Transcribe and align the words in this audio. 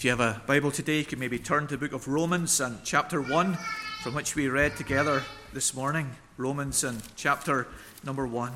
If 0.00 0.04
you 0.04 0.12
have 0.12 0.20
a 0.20 0.40
Bible 0.46 0.70
today, 0.70 1.00
you 1.00 1.04
can 1.04 1.18
maybe 1.18 1.38
turn 1.38 1.66
to 1.66 1.76
the 1.76 1.86
book 1.86 1.92
of 1.92 2.08
Romans 2.08 2.58
and 2.58 2.82
chapter 2.84 3.20
1, 3.20 3.58
from 4.02 4.14
which 4.14 4.34
we 4.34 4.48
read 4.48 4.74
together 4.78 5.22
this 5.52 5.74
morning. 5.74 6.08
Romans 6.38 6.84
and 6.84 7.02
chapter 7.16 7.66
number 8.02 8.26
1. 8.26 8.50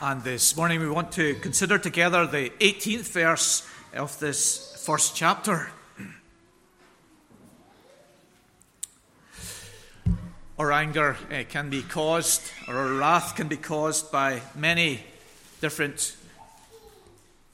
And 0.00 0.22
this 0.22 0.56
morning 0.56 0.78
we 0.78 0.88
want 0.88 1.10
to 1.10 1.34
consider 1.34 1.78
together 1.78 2.28
the 2.28 2.50
18th 2.60 3.08
verse 3.08 3.68
of 3.92 4.16
this 4.20 4.80
first 4.86 5.16
chapter. 5.16 5.72
Our 10.58 10.72
anger 10.72 11.16
uh, 11.30 11.44
can 11.48 11.70
be 11.70 11.82
caused, 11.82 12.42
or 12.66 12.74
our 12.74 12.92
wrath 12.94 13.36
can 13.36 13.46
be 13.46 13.56
caused 13.56 14.10
by 14.10 14.42
many 14.56 15.04
different 15.60 16.16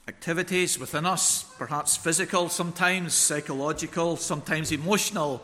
activities 0.07 0.79
within 0.79 1.05
us, 1.05 1.43
perhaps 1.59 1.95
physical, 1.95 2.49
sometimes 2.49 3.13
psychological, 3.13 4.17
sometimes 4.17 4.71
emotional, 4.71 5.43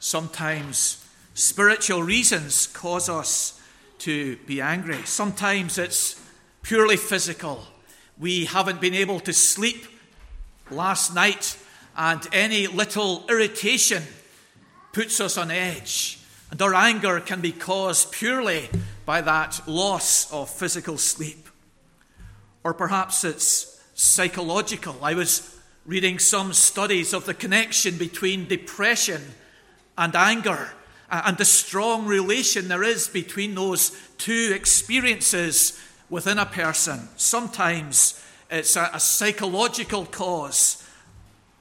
sometimes 0.00 1.04
spiritual 1.34 2.02
reasons 2.02 2.68
cause 2.68 3.10
us 3.10 3.60
to 3.98 4.38
be 4.46 4.62
angry. 4.62 5.02
Sometimes 5.04 5.76
it's 5.76 6.18
purely 6.62 6.96
physical. 6.96 7.66
We 8.18 8.46
haven't 8.46 8.80
been 8.80 8.94
able 8.94 9.20
to 9.20 9.34
sleep 9.34 9.84
last 10.70 11.14
night, 11.14 11.58
and 11.98 12.26
any 12.32 12.66
little 12.66 13.26
irritation 13.28 14.04
puts 14.94 15.20
us 15.20 15.36
on 15.36 15.50
edge. 15.50 16.18
And 16.54 16.62
our 16.62 16.74
anger 16.74 17.18
can 17.18 17.40
be 17.40 17.50
caused 17.50 18.12
purely 18.12 18.70
by 19.04 19.22
that 19.22 19.60
loss 19.66 20.32
of 20.32 20.48
physical 20.48 20.98
sleep. 20.98 21.48
Or 22.62 22.72
perhaps 22.72 23.24
it's 23.24 23.82
psychological. 23.96 24.94
I 25.02 25.14
was 25.14 25.58
reading 25.84 26.20
some 26.20 26.52
studies 26.52 27.12
of 27.12 27.26
the 27.26 27.34
connection 27.34 27.98
between 27.98 28.46
depression 28.46 29.20
and 29.98 30.14
anger 30.14 30.70
and 31.10 31.36
the 31.38 31.44
strong 31.44 32.06
relation 32.06 32.68
there 32.68 32.84
is 32.84 33.08
between 33.08 33.56
those 33.56 33.90
two 34.18 34.52
experiences 34.54 35.82
within 36.08 36.38
a 36.38 36.46
person. 36.46 37.08
Sometimes 37.16 38.24
it's 38.48 38.76
a, 38.76 38.90
a 38.92 39.00
psychological 39.00 40.06
cause 40.06 40.88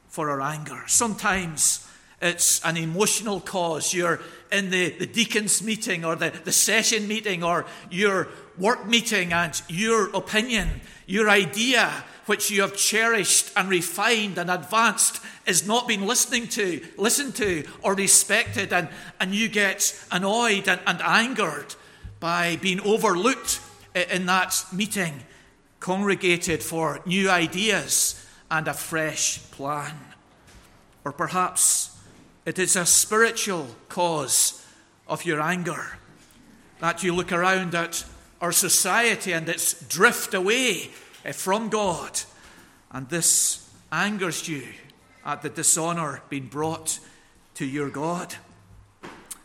for 0.10 0.30
our 0.30 0.42
anger. 0.42 0.84
Sometimes 0.86 1.83
it's 2.24 2.64
an 2.64 2.78
emotional 2.78 3.42
cause. 3.42 3.94
You're 3.94 4.22
in 4.52 4.70
the, 4.70 4.92
the 4.92 5.06
deacon's 5.06 5.62
meeting 5.62 6.06
or 6.06 6.16
the, 6.16 6.30
the 6.30 6.54
session 6.54 7.08
meeting 7.08 7.44
or 7.44 7.66
your 7.92 8.30
work 8.58 8.88
meeting 8.88 9.34
and 9.34 9.62
your 9.68 10.10
opinion, 10.16 10.70
your 11.06 11.30
idea, 11.30 11.92
which 12.26 12.50
you 12.50 12.62
have 12.62 12.78
cherished 12.78 13.52
and 13.58 13.70
refined 13.70 14.38
and 14.38 14.50
advanced, 14.50 15.22
is 15.46 15.68
not 15.68 15.86
being 15.88 16.08
listening 16.08 16.48
to, 16.48 16.82
listened 16.98 17.36
to 17.36 17.66
or 17.82 17.94
respected, 17.94 18.72
and, 18.72 18.88
and 19.20 19.36
you 19.36 19.50
get 19.50 19.94
annoyed 20.10 20.70
and, 20.70 20.80
and 20.88 21.02
angered 21.02 21.76
by 22.22 22.56
being 22.56 22.80
overlooked 22.82 23.60
in 23.94 24.26
that 24.28 24.64
meeting, 24.72 25.14
congregated 25.82 26.64
for 26.64 27.02
new 27.06 27.30
ideas 27.30 28.26
and 28.50 28.70
a 28.70 28.74
fresh 28.74 29.40
plan. 29.52 29.94
Or 31.04 31.12
perhaps 31.12 31.93
it 32.46 32.60
is 32.60 32.76
a 32.76 32.86
spiritual 32.86 33.68
cause 33.90 34.66
of 35.08 35.26
your 35.26 35.42
anger 35.42 35.98
that 36.80 37.04
you 37.04 37.14
look 37.14 37.32
around 37.32 37.74
at 37.76 38.04
our 38.42 38.52
society 38.52 39.32
and 39.32 39.48
its 39.48 39.82
drift 39.88 40.34
away 40.34 40.90
eh, 41.24 41.32
from 41.32 41.70
God, 41.70 42.20
and 42.92 43.08
this 43.10 43.70
angers 43.92 44.48
you 44.48 44.68
at 45.26 45.42
the 45.42 45.50
dishonor 45.50 46.22
being 46.30 46.48
brought 46.48 47.00
to 47.56 47.66
your 47.66 47.90
God. 47.90 48.36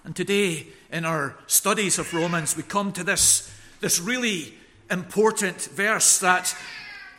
And 0.04 0.16
today, 0.16 0.66
in 0.91 1.04
our 1.04 1.36
studies 1.47 1.98
of 1.98 2.12
Romans, 2.12 2.56
we 2.56 2.62
come 2.62 2.92
to 2.92 3.04
this 3.04 3.53
this 3.80 4.00
really 4.00 4.54
important 4.91 5.56
verse 5.72 6.19
that 6.19 6.56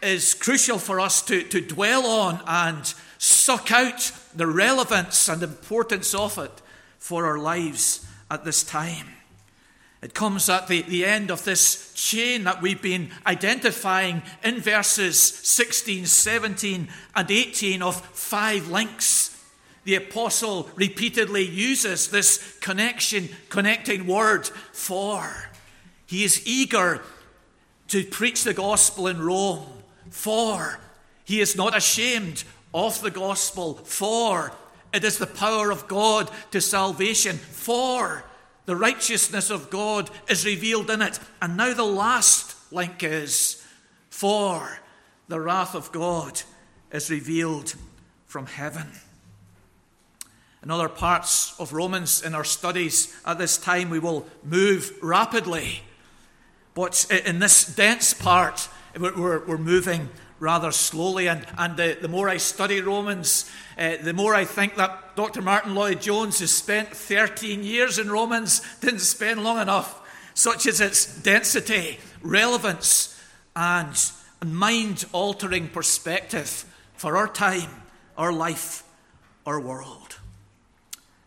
is 0.01 0.34
crucial 0.34 0.78
for 0.78 1.00
us 1.00 1.22
to, 1.23 1.44
to 1.44 1.61
dwell 1.61 2.06
on 2.06 2.41
and 2.47 2.94
suck 3.19 3.69
out 3.72 4.12
the 4.34 4.47
relevance 4.47 5.28
and 5.28 5.44
importance 5.44 6.16
of 6.16 6.38
it 6.38 6.62
for 6.97 7.25
our 7.25 7.38
lives 7.38 8.07
at 8.31 8.46
this 8.46 8.63
time. 8.63 9.07
It 10.02 10.13
comes 10.13 10.50
at 10.50 10.68
the, 10.68 10.81
the 10.84 11.06
end 11.06 11.29
of 11.29 11.44
this 11.44 11.94
chain 11.94 12.46
that 12.46 12.62
we've 12.62 12.81
been 12.81 13.12
identifying 13.28 14.22
in 14.41 14.62
verses 14.62 15.19
16, 15.19 16.06
17, 16.06 16.88
and 17.13 17.29
18 17.29 17.81
of 17.81 18.00
five 18.00 18.69
links. 18.69 19.38
The 19.84 19.96
apostle 19.96 20.69
repeatedly 20.75 21.44
uses 21.44 22.09
this 22.09 22.58
connection, 22.59 23.28
connecting 23.50 24.08
word 24.08 24.47
for. 24.72 25.50
He 26.06 26.24
is 26.24 26.47
eager 26.47 27.03
to 27.90 28.06
preach 28.06 28.46
the 28.46 28.53
gospel 28.53 29.08
in 29.08 29.22
Rome, 29.22 29.68
for 30.09 30.79
he 31.25 31.41
is 31.41 31.58
not 31.58 31.75
ashamed 31.75 32.46
of 32.74 33.02
the 33.02 33.12
gospel, 33.12 33.75
for 33.75 34.52
it 34.94 35.03
is 35.03 35.18
the 35.18 35.28
power 35.28 35.72
of 35.72 35.88
God 35.88 36.30
to 36.52 36.62
salvation, 36.62 37.38
for 37.38 38.24
the 38.66 38.75
righteousness 38.75 39.50
of 39.50 39.69
God 39.69 40.09
is 40.30 40.46
revealed 40.46 40.90
in 40.90 41.02
it. 41.02 41.19
And 41.41 41.58
now 41.58 41.74
the 41.74 41.84
last 41.84 42.56
link 42.72 43.03
is, 43.03 43.66
for 44.09 44.79
the 45.28 45.40
wrath 45.40 45.75
of 45.75 45.91
God 45.91 46.41
is 46.91 47.09
revealed 47.09 47.75
from 48.25 48.46
heaven. 48.46 48.88
In 50.62 50.72
other 50.72 50.90
parts 50.90 51.58
of 51.59 51.74
Romans 51.74 52.22
in 52.22 52.35
our 52.35 52.44
studies 52.44 53.16
at 53.25 53.38
this 53.38 53.58
time, 53.58 53.90
we 53.90 54.00
will 54.00 54.28
move 54.44 54.94
rapidly 55.02 55.84
but 56.79 57.06
in 57.25 57.40
this 57.40 57.66
dense 57.66 58.13
part, 58.13 58.69
we're, 58.97 59.58
moving 59.58 60.09
rather 60.39 60.72
slowly. 60.72 61.27
And, 61.27 61.45
and 61.57 61.77
the, 61.77 61.97
the 62.01 62.07
more 62.07 62.29
I 62.29 62.38
study 62.38 62.81
Romans, 62.81 63.50
uh, 63.77 63.97
the 64.01 64.13
more 64.13 64.33
I 64.35 64.45
think 64.45 64.75
that 64.75 65.16
Dr. 65.16 65.41
Martyn 65.41 65.75
Lloyd-Jones, 65.75 66.39
has 66.39 66.51
spent 66.51 66.89
13 66.89 67.63
years 67.63 68.00
in 68.00 68.09
Romans, 68.09 68.61
didn't 68.79 68.99
spend 68.99 69.44
long 69.44 69.59
enough, 69.61 70.01
such 70.33 70.66
as 70.66 70.79
its 70.79 71.22
density, 71.22 71.99
relevance, 72.22 73.22
and 73.55 73.95
mind 74.45 75.05
altering 75.11 75.67
perspective 75.67 76.66
for 76.94 77.17
our 77.17 77.28
time, 77.28 77.69
our 78.17 78.31
life, 78.31 78.83
our 79.45 79.59
world. 79.59 80.17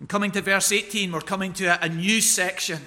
And 0.01 0.09
coming 0.09 0.31
to 0.33 0.41
verse 0.41 0.73
18, 0.73 1.13
we're 1.13 1.21
coming 1.21 1.53
to 1.55 1.67
a, 1.67 1.79
a 1.83 1.89
new 1.89 2.21
section 2.21 2.81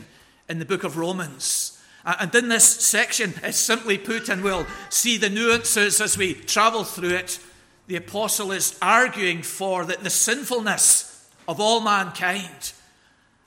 in 0.49 0.59
the 0.59 0.65
book 0.65 0.83
of 0.83 0.97
Romans. 0.97 1.74
And 2.05 2.33
in 2.35 2.49
this 2.49 2.63
section, 2.63 3.33
it's 3.41 3.57
simply 3.57 3.97
put, 3.97 4.29
and 4.29 4.43
we'll 4.43 4.67
see 4.89 5.17
the 5.17 5.29
nuances 5.29 5.99
as 5.99 6.17
we 6.17 6.35
travel 6.35 6.83
through 6.83 7.15
it, 7.15 7.39
the 7.87 7.95
apostle 7.95 8.51
is 8.51 8.77
arguing 8.81 9.41
for 9.41 9.85
the, 9.85 9.97
the 9.97 10.09
sinfulness 10.09 11.29
of 11.47 11.59
all 11.59 11.81
mankind. 11.81 12.73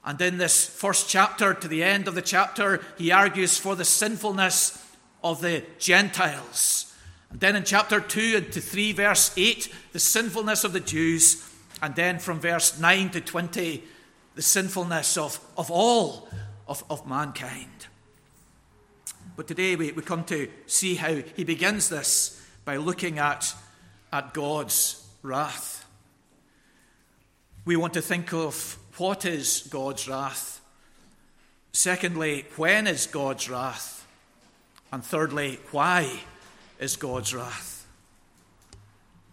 And 0.04 0.20
in 0.20 0.38
this 0.38 0.66
first 0.66 1.08
chapter 1.08 1.54
to 1.54 1.68
the 1.68 1.82
end 1.82 2.08
of 2.08 2.14
the 2.14 2.22
chapter, 2.22 2.80
he 2.96 3.12
argues 3.12 3.58
for 3.58 3.76
the 3.76 3.84
sinfulness 3.84 4.84
of 5.22 5.40
the 5.40 5.64
Gentiles. 5.78 6.94
And 7.30 7.40
then 7.40 7.56
in 7.56 7.64
chapter 7.64 8.00
2 8.00 8.34
and 8.36 8.52
to 8.52 8.60
3, 8.60 8.92
verse 8.92 9.32
8, 9.36 9.72
the 9.92 9.98
sinfulness 9.98 10.64
of 10.64 10.72
the 10.72 10.80
Jews. 10.80 11.44
And 11.82 11.94
then 11.94 12.18
from 12.18 12.40
verse 12.40 12.78
9 12.78 13.10
to 13.10 13.20
20, 13.20 13.84
the 14.34 14.42
sinfulness 14.42 15.16
of, 15.16 15.38
of 15.56 15.70
all 15.70 16.28
of, 16.66 16.84
of 16.88 17.06
mankind. 17.08 17.87
But 19.38 19.46
today 19.46 19.76
we, 19.76 19.92
we 19.92 20.02
come 20.02 20.24
to 20.24 20.50
see 20.66 20.96
how 20.96 21.14
he 21.14 21.44
begins 21.44 21.88
this 21.88 22.44
by 22.64 22.76
looking 22.76 23.20
at, 23.20 23.54
at 24.12 24.34
God's 24.34 25.06
wrath. 25.22 25.86
We 27.64 27.76
want 27.76 27.94
to 27.94 28.02
think 28.02 28.32
of 28.32 28.76
what 28.96 29.24
is 29.24 29.68
God's 29.70 30.08
wrath. 30.08 30.60
Secondly, 31.70 32.46
when 32.56 32.88
is 32.88 33.06
God's 33.06 33.48
wrath? 33.48 34.04
And 34.90 35.04
thirdly, 35.04 35.60
why 35.70 36.22
is 36.80 36.96
God's 36.96 37.32
wrath? 37.32 37.86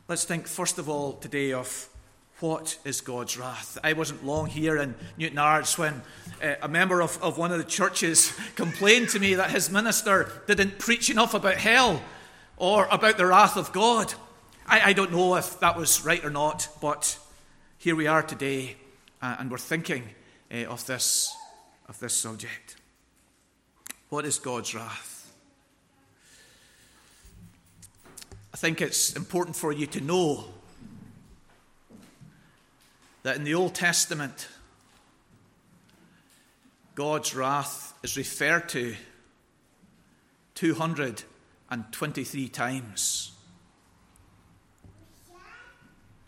Let's 0.08 0.24
think 0.24 0.46
first 0.46 0.78
of 0.78 0.88
all 0.88 1.14
today 1.14 1.52
of 1.52 1.90
what 2.40 2.78
is 2.84 3.00
God's 3.00 3.38
wrath? 3.38 3.78
I 3.84 3.94
wasn't 3.94 4.26
long 4.26 4.48
here 4.48 4.78
in 4.78 4.96
Newtownards 5.18 5.78
when 5.78 6.02
uh, 6.44 6.56
a 6.62 6.68
member 6.68 7.02
of, 7.02 7.22
of 7.24 7.38
one 7.38 7.52
of 7.52 7.58
the 7.58 7.64
churches 7.64 8.38
complained 8.56 9.10
to 9.10 9.20
me 9.20 9.36
that 9.36 9.52
his 9.52 9.70
minister 9.70 10.30
didn't 10.46 10.78
preach 10.78 11.10
enough 11.10 11.34
about 11.34 11.56
hell 11.56 12.02
or 12.58 12.88
about 12.92 13.18
the 13.18 13.26
wrath 13.26 13.56
of 13.56 13.72
God. 13.72 14.14
I, 14.68 14.90
I 14.90 14.94
don't 14.94 15.12
know 15.12 15.36
if 15.36 15.60
that 15.62 15.78
was 15.78 16.04
right 16.04 16.24
or 16.26 16.30
not, 16.30 16.68
but 16.82 17.18
here 17.78 17.96
we 17.96 18.08
are 18.08 18.22
today, 18.22 18.76
uh, 19.22 19.38
and 19.40 19.50
we're 19.50 19.58
thinking 19.58 20.04
uh, 20.54 20.66
of, 20.66 20.86
this, 20.88 21.34
of 21.88 21.98
this 22.00 22.14
subject. 22.14 22.76
What 24.10 24.26
is 24.26 24.40
God's 24.40 24.76
wrath? 24.76 25.34
I 28.54 28.58
think 28.58 28.82
it's 28.82 29.16
important 29.16 29.56
for 29.56 29.72
you 29.72 29.86
to 29.88 30.02
know 30.02 30.46
that 33.26 33.36
in 33.38 33.44
the 33.44 33.56
Old 33.56 33.74
Testament, 33.74 34.48
God's 36.94 37.34
wrath 37.34 37.96
is 38.04 38.16
referred 38.18 38.70
to 38.70 38.96
223 40.54 42.50
times. 42.50 43.32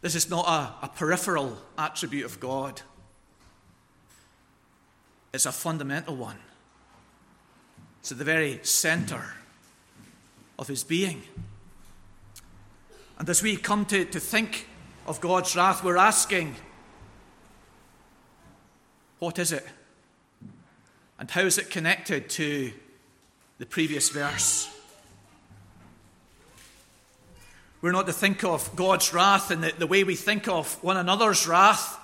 This 0.02 0.16
is 0.16 0.28
not 0.28 0.48
a, 0.48 0.74
a 0.88 0.90
peripheral 0.90 1.60
attribute 1.78 2.26
of 2.26 2.40
God, 2.40 2.82
it's 5.32 5.46
a 5.46 5.52
fundamental 5.52 6.16
one. 6.16 6.40
It's 8.00 8.12
at 8.12 8.18
the 8.18 8.24
very 8.24 8.60
center 8.64 9.36
of 10.58 10.68
his 10.68 10.84
being. 10.84 11.22
And 13.20 13.30
as 13.30 13.44
we 13.44 13.56
come 13.56 13.86
to, 13.86 14.04
to 14.04 14.20
think 14.20 14.68
of 15.06 15.22
God's 15.22 15.56
wrath, 15.56 15.84
we're 15.84 15.98
asking, 15.98 16.56
what 19.20 19.40
is 19.40 19.52
it? 19.52 19.66
And 21.20 21.30
how 21.30 21.42
is 21.42 21.58
it 21.58 21.70
connected 21.70 22.30
to 22.32 22.72
the 23.58 23.66
previous 23.66 24.10
verse? 24.10 24.70
We're 27.82 27.92
not 27.92 28.08
to 28.08 28.14
think 28.14 28.44
of 28.44 28.76
God's 28.76 29.14
wrath 29.14 29.52
in 29.52 29.62
the, 29.62 29.72
the 29.78 29.88
way 29.88 30.04
we 30.04 30.16
think 30.16 30.48
of 30.48 30.84
one 30.84 30.98
another's 30.98 31.48
wrath. 31.48 32.00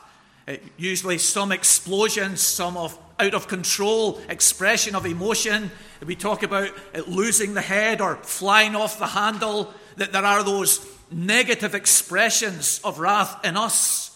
Uh, 0.48 0.56
usually, 0.78 1.18
some 1.18 1.52
explosions, 1.52 2.42
some 2.42 2.78
of 2.78 2.98
out 3.20 3.34
of 3.34 3.48
control 3.48 4.20
expression 4.30 4.96
of 4.96 5.06
emotion. 5.06 5.72
We 6.06 6.16
talk 6.16 6.44
about 6.44 6.72
losing 7.08 7.54
the 7.54 7.62
head 7.62 8.02
or 8.02 8.16
flying 8.18 8.76
off 8.76 9.00
the 9.00 9.08
handle. 9.08 9.74
That 9.98 10.12
there 10.12 10.26
are 10.26 10.44
those 10.44 10.86
negative 11.12 11.76
expressions 11.76 12.80
of 12.84 13.00
wrath 13.00 13.44
in 13.46 13.56
us. 13.56 14.13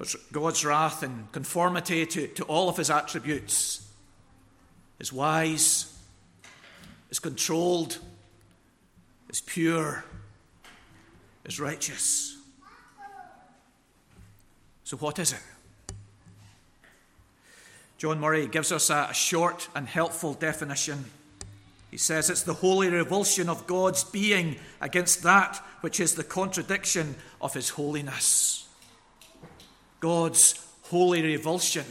But 0.00 0.14
God's 0.32 0.64
wrath 0.64 1.02
in 1.02 1.28
conformity 1.30 2.06
to, 2.06 2.26
to 2.26 2.44
all 2.44 2.70
of 2.70 2.78
his 2.78 2.88
attributes 2.88 3.86
is 4.98 5.12
wise, 5.12 5.94
is 7.10 7.18
controlled, 7.18 7.98
is 9.28 9.42
pure, 9.42 10.02
is 11.44 11.60
righteous. 11.60 12.38
So, 14.84 14.96
what 14.96 15.18
is 15.18 15.34
it? 15.34 15.94
John 17.98 18.20
Murray 18.20 18.46
gives 18.46 18.72
us 18.72 18.88
a 18.88 19.12
short 19.12 19.68
and 19.74 19.86
helpful 19.86 20.32
definition. 20.32 21.04
He 21.90 21.98
says 21.98 22.30
it's 22.30 22.44
the 22.44 22.54
holy 22.54 22.88
revulsion 22.88 23.50
of 23.50 23.66
God's 23.66 24.04
being 24.04 24.56
against 24.80 25.22
that 25.24 25.62
which 25.82 26.00
is 26.00 26.14
the 26.14 26.24
contradiction 26.24 27.16
of 27.42 27.52
his 27.52 27.68
holiness. 27.68 28.66
God's 30.00 30.66
holy 30.84 31.22
revulsion 31.22 31.84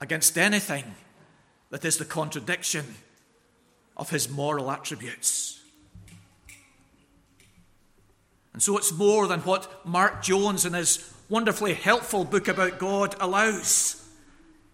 against 0.00 0.36
anything 0.36 0.84
that 1.70 1.84
is 1.84 1.98
the 1.98 2.04
contradiction 2.04 2.96
of 3.96 4.10
his 4.10 4.28
moral 4.28 4.70
attributes. 4.70 5.60
And 8.52 8.62
so 8.62 8.76
it's 8.76 8.92
more 8.92 9.26
than 9.26 9.40
what 9.40 9.86
Mark 9.86 10.22
Jones 10.22 10.64
in 10.64 10.72
his 10.72 11.12
wonderfully 11.28 11.74
helpful 11.74 12.24
book 12.24 12.48
about 12.48 12.78
God 12.78 13.14
allows. 13.20 14.04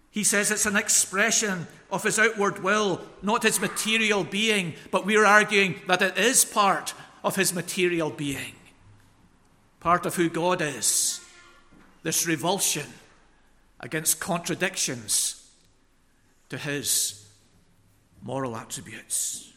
He 0.09 0.23
says 0.23 0.49
it's 0.49 0.65
an 0.65 0.77
expression 0.77 1.67
of 1.91 2.03
his 2.03 2.17
outward 2.17 2.63
will, 2.63 3.01
not 3.21 3.43
his 3.43 3.59
material 3.59 4.23
being, 4.23 4.73
but 4.89 5.05
we're 5.05 5.25
arguing 5.25 5.75
that 5.87 6.01
it 6.01 6.17
is 6.17 6.45
part 6.45 6.93
of 7.23 7.35
his 7.35 7.53
material 7.53 8.09
being, 8.09 8.55
part 9.81 10.05
of 10.05 10.15
who 10.15 10.29
God 10.29 10.61
is. 10.61 11.14
This 12.05 12.27
revulsion 12.27 12.85
against 13.79 14.19
contradictions 14.19 15.49
to 16.49 16.57
his 16.59 17.27
moral 18.21 18.55
attributes. 18.55 19.51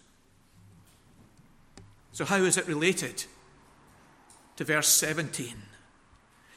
So, 2.13 2.25
how 2.25 2.39
is 2.39 2.57
it 2.57 2.67
related 2.67 3.23
to 4.57 4.65
verse 4.65 4.89
17. 4.89 5.55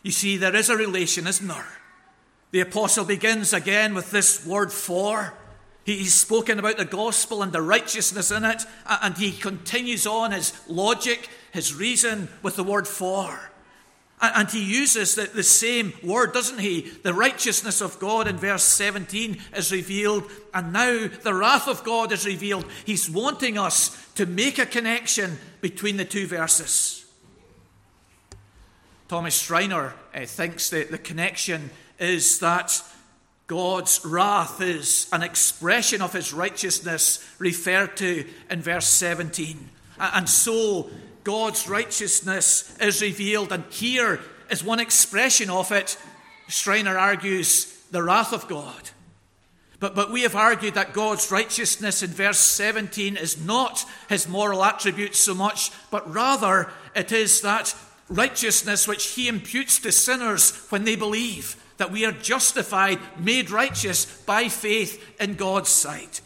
You 0.01 0.11
see, 0.11 0.37
there 0.37 0.55
is 0.55 0.69
a 0.69 0.77
relation, 0.77 1.27
isn't 1.27 1.45
there? 1.45 1.67
The 2.51 2.61
apostle 2.61 3.03
begins 3.03 3.51
again 3.51 3.93
with 3.93 4.11
this 4.11 4.45
word 4.45 4.71
for. 4.71 5.33
He's 5.83 6.13
spoken 6.13 6.57
about 6.57 6.77
the 6.77 6.85
gospel 6.85 7.43
and 7.43 7.51
the 7.51 7.61
righteousness 7.61 8.31
in 8.31 8.45
it, 8.45 8.63
and 8.87 9.17
he 9.17 9.33
continues 9.33 10.07
on 10.07 10.31
his 10.31 10.53
logic, 10.69 11.27
his 11.51 11.75
reason 11.75 12.29
with 12.41 12.55
the 12.55 12.63
word 12.63 12.87
for. 12.87 13.50
And 14.21 14.49
he 14.51 14.63
uses 14.63 15.15
the, 15.15 15.23
the, 15.23 15.41
same 15.41 15.93
word, 16.03 16.31
doesn't 16.31 16.59
he? 16.59 16.81
The 16.81 17.13
righteousness 17.13 17.81
of 17.81 17.99
God 17.99 18.27
in 18.27 18.37
verse 18.37 18.61
17 18.63 19.41
is 19.55 19.71
revealed, 19.71 20.29
and 20.53 20.71
now 20.71 21.07
the 21.07 21.33
wrath 21.33 21.67
of 21.67 21.83
God 21.83 22.11
is 22.11 22.27
revealed. 22.27 22.65
He's 22.85 23.09
wanting 23.09 23.57
us 23.57 24.07
to 24.13 24.27
make 24.27 24.59
a 24.59 24.67
connection 24.67 25.39
between 25.59 25.97
the 25.97 26.05
two 26.05 26.27
verses. 26.27 27.03
Thomas 29.07 29.41
Schreiner 29.41 29.93
uh, 30.13 30.25
thinks 30.25 30.69
that 30.69 30.91
the 30.91 30.99
connection 30.99 31.71
is 31.97 32.39
that 32.39 32.81
God's 33.47 34.05
wrath 34.05 34.61
is 34.61 35.09
an 35.11 35.23
expression 35.23 36.01
of 36.01 36.13
his 36.13 36.31
righteousness 36.31 37.27
referred 37.39 37.97
to 37.97 38.25
in 38.49 38.61
verse 38.61 38.87
17. 38.87 39.69
And 39.99 40.29
so 40.29 40.89
God's 41.23 41.67
righteousness 41.67 42.75
is 42.79 43.01
revealed, 43.01 43.51
and 43.51 43.63
here 43.71 44.19
is 44.49 44.63
one 44.63 44.79
expression 44.79 45.49
of 45.49 45.71
it. 45.71 45.97
Schreiner 46.47 46.97
argues 46.97 47.65
the 47.91 48.03
wrath 48.03 48.33
of 48.33 48.47
God. 48.47 48.89
But, 49.79 49.95
but 49.95 50.11
we 50.11 50.21
have 50.21 50.35
argued 50.35 50.75
that 50.75 50.93
God's 50.93 51.31
righteousness 51.31 52.03
in 52.03 52.11
verse 52.11 52.39
17 52.39 53.17
is 53.17 53.43
not 53.43 53.83
his 54.09 54.27
moral 54.27 54.63
attributes 54.63 55.19
so 55.19 55.33
much, 55.33 55.71
but 55.89 56.11
rather 56.11 56.71
it 56.95 57.11
is 57.11 57.41
that 57.41 57.75
righteousness 58.07 58.87
which 58.87 59.07
he 59.07 59.27
imputes 59.27 59.79
to 59.79 59.91
sinners 59.91 60.55
when 60.69 60.83
they 60.83 60.95
believe 60.95 61.55
that 61.77 61.91
we 61.91 62.05
are 62.05 62.11
justified, 62.11 62.99
made 63.17 63.49
righteous 63.49 64.05
by 64.05 64.47
faith 64.49 65.19
in 65.19 65.33
God's 65.33 65.69
sight. 65.69 66.21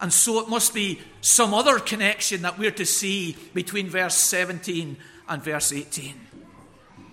And 0.00 0.12
so 0.12 0.40
it 0.40 0.48
must 0.48 0.74
be 0.74 1.00
some 1.20 1.54
other 1.54 1.78
connection 1.78 2.42
that 2.42 2.58
we're 2.58 2.70
to 2.72 2.84
see 2.84 3.36
between 3.54 3.88
verse 3.88 4.16
17 4.16 4.96
and 5.28 5.42
verse 5.42 5.72
18. 5.72 6.14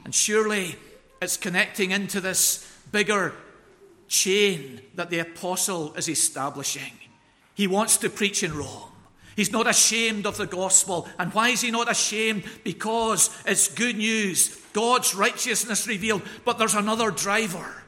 And 0.04 0.14
surely 0.14 0.76
it's 1.22 1.38
connecting 1.38 1.92
into 1.92 2.20
this 2.20 2.68
bigger 2.92 3.34
chain 4.08 4.82
that 4.96 5.10
the 5.10 5.20
apostle 5.20 5.94
is 5.94 6.10
establishing. 6.10 6.94
He 7.54 7.68
wants 7.68 7.98
to 7.98 8.10
preach 8.10 8.44
in 8.44 8.54
Rome. 8.54 8.90
He's 9.36 9.52
not 9.52 9.68
ashamed 9.68 10.26
of 10.26 10.38
the 10.38 10.46
gospel. 10.46 11.08
And 11.18 11.34
why 11.34 11.50
is 11.50 11.62
he 11.62 11.72
not 11.72 11.90
ashamed? 11.90 12.44
Because 12.64 13.30
it's 13.46 13.74
good 13.74 13.96
news. 13.96 14.58
God's 14.74 15.16
righteousness 15.16 15.88
revealed. 15.88 16.24
But 16.44 16.58
there's 16.58 16.76
another 16.76 17.12
driver, 17.12 17.84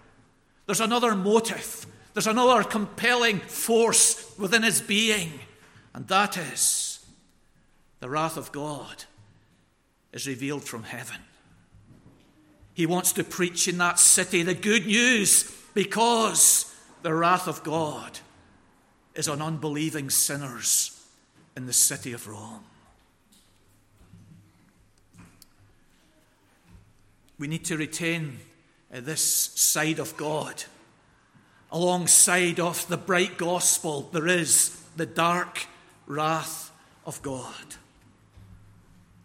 there's 0.66 0.82
another 0.82 1.16
motive, 1.16 1.86
there's 2.14 2.28
another 2.28 2.64
compelling 2.64 3.40
force 3.40 4.38
within 4.38 4.64
his 4.64 4.82
being. 4.82 5.40
And 5.94 6.08
that 6.08 6.38
is 6.38 7.06
the 8.00 8.10
wrath 8.10 8.38
of 8.38 8.52
God 8.52 9.06
is 10.12 10.28
revealed 10.28 10.64
from 10.64 10.84
heaven. 10.84 11.18
He 12.74 12.86
wants 12.86 13.14
to 13.14 13.24
preach 13.24 13.68
in 13.68 13.78
that 13.80 14.00
city 14.00 14.44
the 14.44 14.54
good 14.54 14.86
news 14.86 15.52
because 15.74 16.74
the 17.02 17.14
wrath 17.14 17.48
of 17.48 17.64
God 17.64 18.20
is 19.16 19.28
on 19.28 19.42
unbelieving 19.42 20.10
sinners 20.10 21.00
in 21.56 21.66
the 21.66 21.74
city 21.74 22.14
of 22.14 22.28
Rome. 22.28 22.64
We 27.38 27.48
need 27.48 27.66
to 27.66 27.78
retain 27.78 28.40
uh, 28.94 29.02
this 29.02 29.22
side 29.22 30.00
of 30.00 30.16
God. 30.18 30.64
Alongside 31.74 32.60
of 32.60 32.88
the 32.88 32.98
bright 32.98 33.36
gospel, 33.36 34.04
there 34.14 34.28
is 34.28 34.80
the 34.96 35.08
dark 35.08 35.66
wrath 36.06 36.72
of 37.04 37.20
God. 37.24 37.76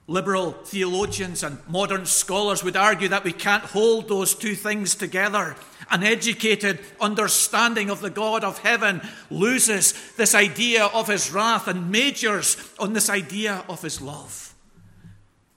Liberal 0.06 0.52
theologians 0.52 1.42
and 1.42 1.58
modern 1.68 2.06
scholars 2.06 2.64
would 2.64 2.74
argue 2.74 3.08
that 3.08 3.24
we 3.24 3.32
can't 3.32 3.64
hold 3.64 4.08
those 4.08 4.34
two 4.34 4.54
things 4.54 4.94
together. 4.94 5.56
An 5.90 6.02
educated 6.02 6.80
understanding 6.98 7.90
of 7.90 8.00
the 8.00 8.08
God 8.08 8.42
of 8.42 8.60
heaven 8.60 9.06
loses 9.28 9.92
this 10.16 10.34
idea 10.34 10.86
of 10.86 11.08
his 11.08 11.30
wrath 11.30 11.68
and 11.68 11.90
majors 11.90 12.56
on 12.78 12.94
this 12.94 13.10
idea 13.10 13.62
of 13.68 13.82
his 13.82 14.00
love. 14.00 14.54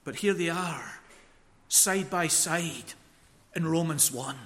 But 0.04 0.16
here 0.16 0.34
they 0.34 0.50
are, 0.50 1.00
side 1.68 2.10
by 2.10 2.26
side 2.26 2.92
in 3.56 3.66
Romans 3.66 4.12
1. 4.12 4.36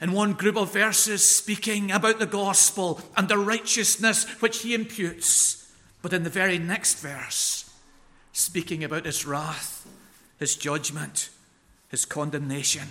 In 0.00 0.12
one 0.12 0.34
group 0.34 0.56
of 0.56 0.72
verses, 0.72 1.24
speaking 1.24 1.90
about 1.90 2.18
the 2.18 2.26
gospel 2.26 3.00
and 3.16 3.28
the 3.28 3.38
righteousness 3.38 4.24
which 4.40 4.62
he 4.62 4.74
imputes, 4.74 5.72
but 6.02 6.12
in 6.12 6.22
the 6.22 6.30
very 6.30 6.58
next 6.58 7.00
verse, 7.00 7.68
speaking 8.32 8.84
about 8.84 9.06
his 9.06 9.26
wrath, 9.26 9.86
his 10.38 10.54
judgment, 10.54 11.30
his 11.88 12.04
condemnation. 12.04 12.86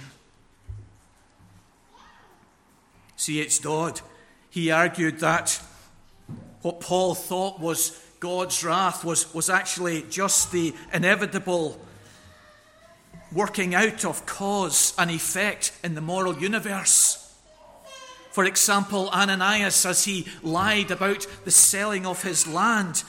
C.H. 3.15 3.61
Dodd, 3.61 4.01
he 4.49 4.69
argued 4.69 5.19
that 5.19 5.61
what 6.61 6.81
Paul 6.81 7.15
thought 7.15 7.59
was 7.59 8.03
God's 8.19 8.63
wrath 8.63 9.05
was, 9.05 9.33
was 9.33 9.49
actually 9.49 10.03
just 10.09 10.51
the 10.51 10.73
inevitable 10.91 11.79
working 13.37 13.75
out 13.75 14.03
of 14.03 14.25
cause 14.25 14.95
and 14.97 15.11
effect 15.11 15.71
in 15.83 15.93
the 15.93 16.01
moral 16.01 16.39
universe. 16.39 17.35
For 18.31 18.45
example, 18.45 19.09
Ananias, 19.11 19.85
as 19.85 20.05
he 20.05 20.25
lied 20.41 20.89
about 20.89 21.27
the 21.45 21.51
selling 21.51 22.07
of 22.07 22.23
his 22.23 22.47
land, 22.47 23.03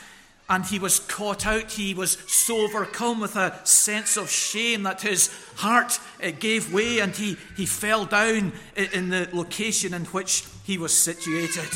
and 0.47 0.67
he 0.67 0.79
was 0.79 1.01
caught 1.01 1.47
out, 1.47 1.73
he 1.73 1.95
was 1.95 2.19
so 2.27 2.59
overcome 2.59 3.21
with 3.21 3.37
a 3.37 3.59
sense 3.65 4.19
of 4.19 4.31
shame 4.31 4.83
that 4.83 5.01
his 5.01 5.31
heart 5.57 5.99
uh, 6.23 6.31
gave 6.39 6.75
way 6.75 6.99
and 6.99 7.17
he, 7.17 7.39
he 7.57 7.65
fell 7.65 8.05
down 8.05 8.53
in 8.77 9.09
the 9.09 9.31
location 9.33 9.95
in 9.95 10.05
which 10.07 10.45
he 10.63 10.77
was 10.77 10.93
situated. 10.93 11.71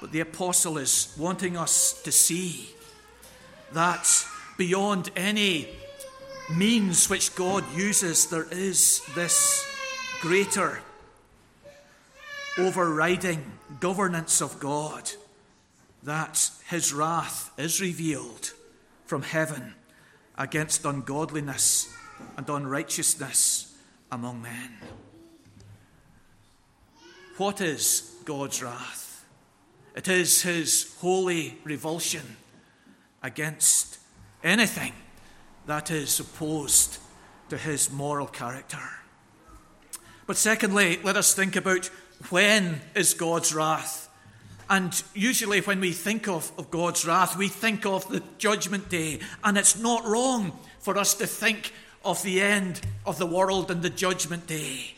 But 0.00 0.10
the 0.10 0.20
apostle 0.20 0.78
is 0.78 1.14
wanting 1.16 1.56
us 1.56 2.02
to 2.02 2.10
see 2.10 2.68
that 3.72 4.08
beyond 4.56 5.12
any 5.14 5.68
means 6.50 7.08
which 7.08 7.34
God 7.34 7.64
uses, 7.74 8.26
there 8.26 8.46
is 8.50 9.02
this 9.14 9.66
greater 10.20 10.80
overriding 12.58 13.44
governance 13.80 14.40
of 14.40 14.60
God, 14.60 15.10
that 16.02 16.50
his 16.68 16.92
wrath 16.92 17.50
is 17.58 17.80
revealed 17.80 18.52
from 19.06 19.22
heaven 19.22 19.74
against 20.36 20.84
ungodliness 20.84 21.92
and 22.36 22.48
unrighteousness 22.48 23.74
among 24.12 24.42
men. 24.42 24.78
What 27.36 27.60
is 27.60 28.14
God's 28.24 28.62
wrath? 28.62 29.24
It 29.96 30.08
is 30.08 30.42
his 30.42 30.94
holy 31.00 31.58
revulsion 31.64 32.36
against 33.22 33.98
anything 34.42 34.92
that 35.66 35.90
is 35.90 36.20
opposed 36.20 36.98
to 37.50 37.56
his 37.56 37.90
moral 37.90 38.26
character. 38.26 38.82
But 40.26 40.36
secondly, 40.36 40.98
let 41.02 41.16
us 41.16 41.34
think 41.34 41.56
about 41.56 41.86
when 42.30 42.80
is 42.94 43.14
God's 43.14 43.54
wrath? 43.54 44.08
And 44.70 45.02
usually, 45.14 45.60
when 45.60 45.80
we 45.80 45.92
think 45.92 46.26
of, 46.26 46.50
of 46.56 46.70
God's 46.70 47.06
wrath, 47.06 47.36
we 47.36 47.48
think 47.48 47.84
of 47.84 48.08
the 48.08 48.22
judgment 48.38 48.88
day. 48.88 49.20
And 49.42 49.58
it's 49.58 49.78
not 49.78 50.06
wrong 50.06 50.58
for 50.80 50.96
us 50.96 51.14
to 51.14 51.26
think 51.26 51.72
of 52.02 52.22
the 52.22 52.40
end 52.40 52.80
of 53.04 53.18
the 53.18 53.26
world 53.26 53.70
and 53.70 53.82
the 53.82 53.90
judgment 53.90 54.46
day. 54.46 54.94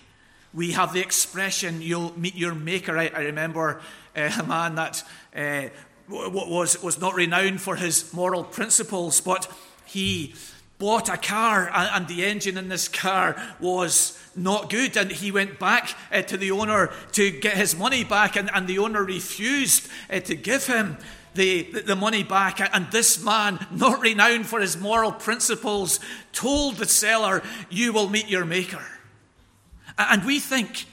We 0.55 0.73
have 0.73 0.93
the 0.93 1.01
expression, 1.01 1.83
you'll 1.83 2.19
meet 2.19 2.37
your 2.37 2.55
maker. 2.55 2.97
I, 2.97 3.09
I 3.09 3.21
remember 3.23 3.81
uh, 4.17 4.31
a 4.39 4.43
man 4.45 4.77
that 4.77 5.03
uh, 5.37 5.69
was, 6.09 6.81
was 6.83 7.01
not 7.01 7.15
renowned 7.15 7.61
for 7.61 7.77
his 7.77 8.13
moral 8.15 8.45
principles, 8.45 9.21
but 9.21 9.53
he 9.85 10.35
bought 10.79 11.09
a 11.09 11.17
car 11.17 11.71
and 11.73 12.07
the 12.07 12.25
engine 12.25 12.59
in 12.59 12.69
this 12.69 12.89
car 12.89 13.37
was 13.61 14.19
not 14.35 14.71
good. 14.71 14.97
And 14.97 15.11
he 15.11 15.31
went 15.31 15.59
back 15.59 15.97
uh, 16.13 16.23
to 16.23 16.37
the 16.37 16.51
owner 16.51 16.91
to 17.13 17.31
get 17.31 17.57
his 17.57 17.77
money 17.77 18.05
back 18.05 18.37
and, 18.37 18.51
and 18.53 18.67
the 18.67 18.79
owner 18.79 19.03
refused 19.03 19.89
uh, 20.11 20.21
to 20.21 20.35
give 20.35 20.67
him 20.67 20.99
the, 21.35 21.63
the 21.63 21.97
money 21.97 22.23
back. 22.23 22.61
And 22.75 22.91
this 22.91 23.23
man 23.23 23.65
not 23.71 24.01
renowned 24.01 24.47
for 24.47 24.61
his 24.61 24.77
moral 24.77 25.13
principles 25.13 26.01
told 26.33 26.77
the 26.77 26.87
seller 26.87 27.43
you 27.71 27.93
will 27.93 28.09
meet 28.09 28.29
your 28.29 28.45
maker. 28.45 28.85
And 29.99 30.25
we 30.25 30.41
think 30.41 30.87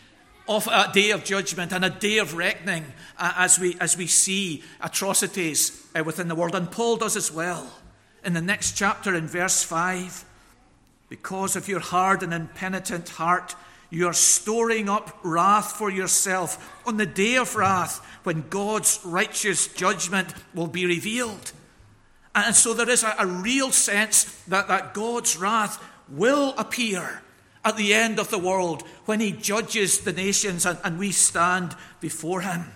of 0.47 0.67
a 0.67 0.89
day 0.93 1.11
of 1.11 1.23
judgment 1.23 1.71
and 1.71 1.85
a 1.85 1.89
day 1.89 2.17
of 2.17 2.35
reckoning 2.35 2.85
uh, 3.17 3.33
as 3.37 3.59
we 3.59 3.77
as 3.79 3.95
we 3.95 4.07
see 4.07 4.61
atrocities 4.81 5.87
uh, 5.97 6.03
within 6.03 6.27
the 6.27 6.35
world. 6.35 6.53
And 6.55 6.69
paul 6.69 6.97
does 6.97 7.15
as 7.15 7.31
well 7.31 7.71
in 8.23 8.33
the 8.33 8.41
next 8.41 8.73
chapter, 8.73 9.15
in 9.15 9.27
verse 9.27 9.63
5, 9.63 10.25
because 11.09 11.55
of 11.55 11.67
your 11.67 11.79
hard 11.79 12.23
and 12.23 12.33
impenitent 12.33 13.09
heart, 13.09 13.55
you 13.89 14.07
are 14.07 14.13
storing 14.13 14.89
up 14.89 15.19
wrath 15.23 15.73
for 15.73 15.91
yourself 15.91 16.81
on 16.87 16.97
the 16.97 17.05
day 17.05 17.35
of 17.35 17.55
wrath 17.55 18.03
when 18.23 18.45
God's 18.49 18.99
righteous 19.03 19.67
judgment 19.67 20.33
will 20.55 20.67
be 20.67 20.85
revealed. 20.85 21.51
And 22.33 22.55
so 22.55 22.73
there 22.73 22.89
is 22.89 23.03
a, 23.03 23.13
a, 23.19 23.27
real 23.27 23.69
sense 23.69 24.23
that, 24.47 24.67
that 24.67 24.95
God's 24.95 25.37
wrath 25.37 25.83
will 26.09 26.55
appear 26.57 27.21
at 27.63 27.77
the 27.77 27.93
end 27.93 28.17
of 28.19 28.31
the 28.31 28.39
world 28.39 28.81
when 29.05 29.19
he 29.19 29.31
judges 29.31 29.99
the 29.99 30.13
nations 30.13 30.65
and, 30.65 30.79
and 30.83 30.97
we 30.97 31.11
stand 31.11 31.75
before 31.99 32.41
him. 32.41 32.71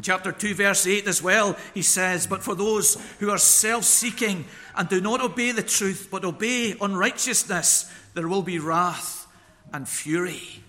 In 0.00 0.04
chapter 0.04 0.32
2, 0.32 0.54
verse 0.54 0.86
8 0.86 1.06
as 1.06 1.22
well, 1.22 1.58
he 1.74 1.82
says, 1.82 2.26
But 2.26 2.42
for 2.42 2.54
those 2.54 2.96
who 3.18 3.28
are 3.28 3.36
self 3.36 3.84
seeking 3.84 4.46
and 4.74 4.88
do 4.88 4.98
not 4.98 5.20
obey 5.20 5.52
the 5.52 5.62
truth, 5.62 6.08
but 6.10 6.24
obey 6.24 6.74
unrighteousness, 6.80 7.92
there 8.14 8.26
will 8.26 8.40
be 8.40 8.58
wrath 8.58 9.26
and 9.74 9.86
fury. 9.86 10.62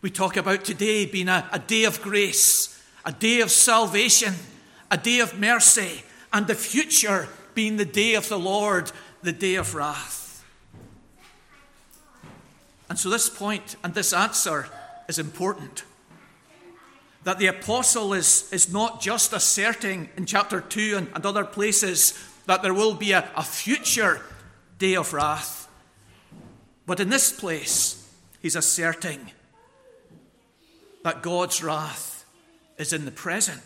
We 0.00 0.10
talk 0.10 0.36
about 0.36 0.62
today 0.62 1.06
being 1.06 1.28
a, 1.28 1.44
a 1.52 1.58
day 1.58 1.82
of 1.82 2.02
grace, 2.02 2.80
a 3.04 3.10
day 3.10 3.40
of 3.40 3.50
salvation, 3.50 4.34
a 4.92 4.96
day 4.96 5.18
of 5.18 5.40
mercy, 5.40 6.04
and 6.32 6.46
the 6.46 6.54
future 6.54 7.28
being 7.56 7.78
the 7.78 7.84
day 7.84 8.14
of 8.14 8.28
the 8.28 8.38
Lord, 8.38 8.92
the 9.24 9.32
day 9.32 9.56
of 9.56 9.74
wrath. 9.74 10.44
And 12.88 12.96
so, 12.96 13.10
this 13.10 13.28
point 13.28 13.74
and 13.82 13.92
this 13.92 14.12
answer 14.12 14.68
is 15.08 15.18
important 15.18 15.82
that 17.24 17.38
the 17.38 17.46
apostle 17.46 18.12
is, 18.12 18.52
is 18.52 18.72
not 18.72 19.00
just 19.00 19.32
asserting 19.32 20.08
in 20.16 20.26
chapter 20.26 20.60
2 20.60 20.96
and, 20.96 21.08
and 21.14 21.24
other 21.24 21.44
places 21.44 22.18
that 22.46 22.62
there 22.62 22.74
will 22.74 22.94
be 22.94 23.12
a, 23.12 23.30
a 23.36 23.42
future 23.42 24.20
day 24.78 24.96
of 24.96 25.12
wrath. 25.12 25.68
But 26.86 26.98
in 26.98 27.10
this 27.10 27.32
place, 27.32 28.10
he's 28.40 28.56
asserting 28.56 29.30
that 31.04 31.22
God's 31.22 31.62
wrath 31.62 32.24
is 32.76 32.92
in 32.92 33.04
the 33.04 33.12
present, 33.12 33.62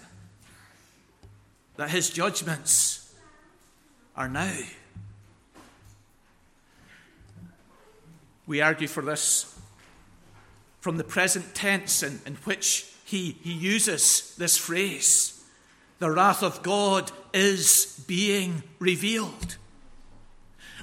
that 1.77 1.91
his 1.91 2.11
judgments 2.11 3.15
are 4.15 4.29
now. 4.29 4.59
We 8.47 8.61
argue 8.61 8.89
for 8.89 9.03
this 9.03 9.59
from 10.81 10.99
the 10.99 11.05
present 11.05 11.55
tense 11.55 12.03
in, 12.03 12.21
in 12.27 12.35
which 12.45 12.93
he, 13.07 13.37
he 13.43 13.53
uses 13.53 14.35
this 14.37 14.59
phrase 14.59 15.33
the 15.99 16.11
wrath 16.11 16.43
of 16.43 16.63
God 16.63 17.11
is 17.33 18.05
being 18.07 18.63
revealed. 18.79 19.57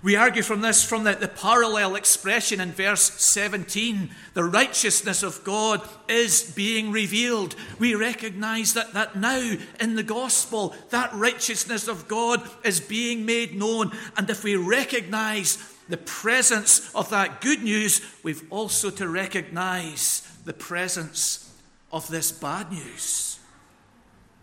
We 0.01 0.15
argue 0.15 0.41
from 0.41 0.61
this 0.61 0.83
from 0.83 1.03
the, 1.03 1.13
the, 1.13 1.27
parallel 1.27 1.95
expression 1.95 2.59
in 2.59 2.71
verse 2.71 3.01
17 3.01 4.09
the 4.33 4.43
righteousness 4.43 5.21
of 5.21 5.43
God 5.43 5.87
is 6.07 6.51
being 6.55 6.91
revealed. 6.91 7.55
We 7.77 7.93
recognize 7.93 8.73
that, 8.73 8.93
that 8.93 9.15
now 9.15 9.55
in 9.79 9.95
the 9.95 10.03
gospel, 10.03 10.75
that 10.89 11.13
righteousness 11.13 11.87
of 11.87 12.07
God 12.07 12.41
is 12.63 12.79
being 12.79 13.25
made 13.25 13.53
known. 13.55 13.91
And 14.17 14.29
if 14.29 14.43
we 14.43 14.55
recognize 14.55 15.57
the 15.87 15.97
presence 15.97 16.89
of 16.95 17.09
that 17.11 17.41
good 17.41 17.61
news, 17.61 18.01
we've 18.23 18.43
also 18.49 18.89
to 18.91 19.07
recognize 19.07 20.27
the 20.45 20.53
presence 20.53 21.52
of 21.93 22.07
this 22.07 22.31
bad 22.31 22.71
news. 22.71 23.39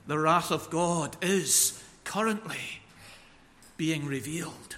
The 0.07 0.19
wrath 0.19 0.51
of 0.51 0.71
God 0.71 1.17
is 1.21 1.83
currently 2.05 2.81
being 3.77 4.07
revealed. 4.07 4.77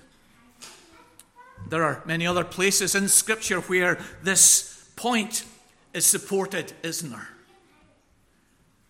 There 1.69 1.85
are 1.85 2.03
many 2.07 2.27
other 2.27 2.45
places 2.45 2.95
in 2.95 3.09
Scripture 3.09 3.61
where 3.61 3.99
this 4.23 4.91
point 4.97 5.45
is 5.93 6.07
supported, 6.07 6.73
isn't 6.83 7.11
there? 7.11 7.29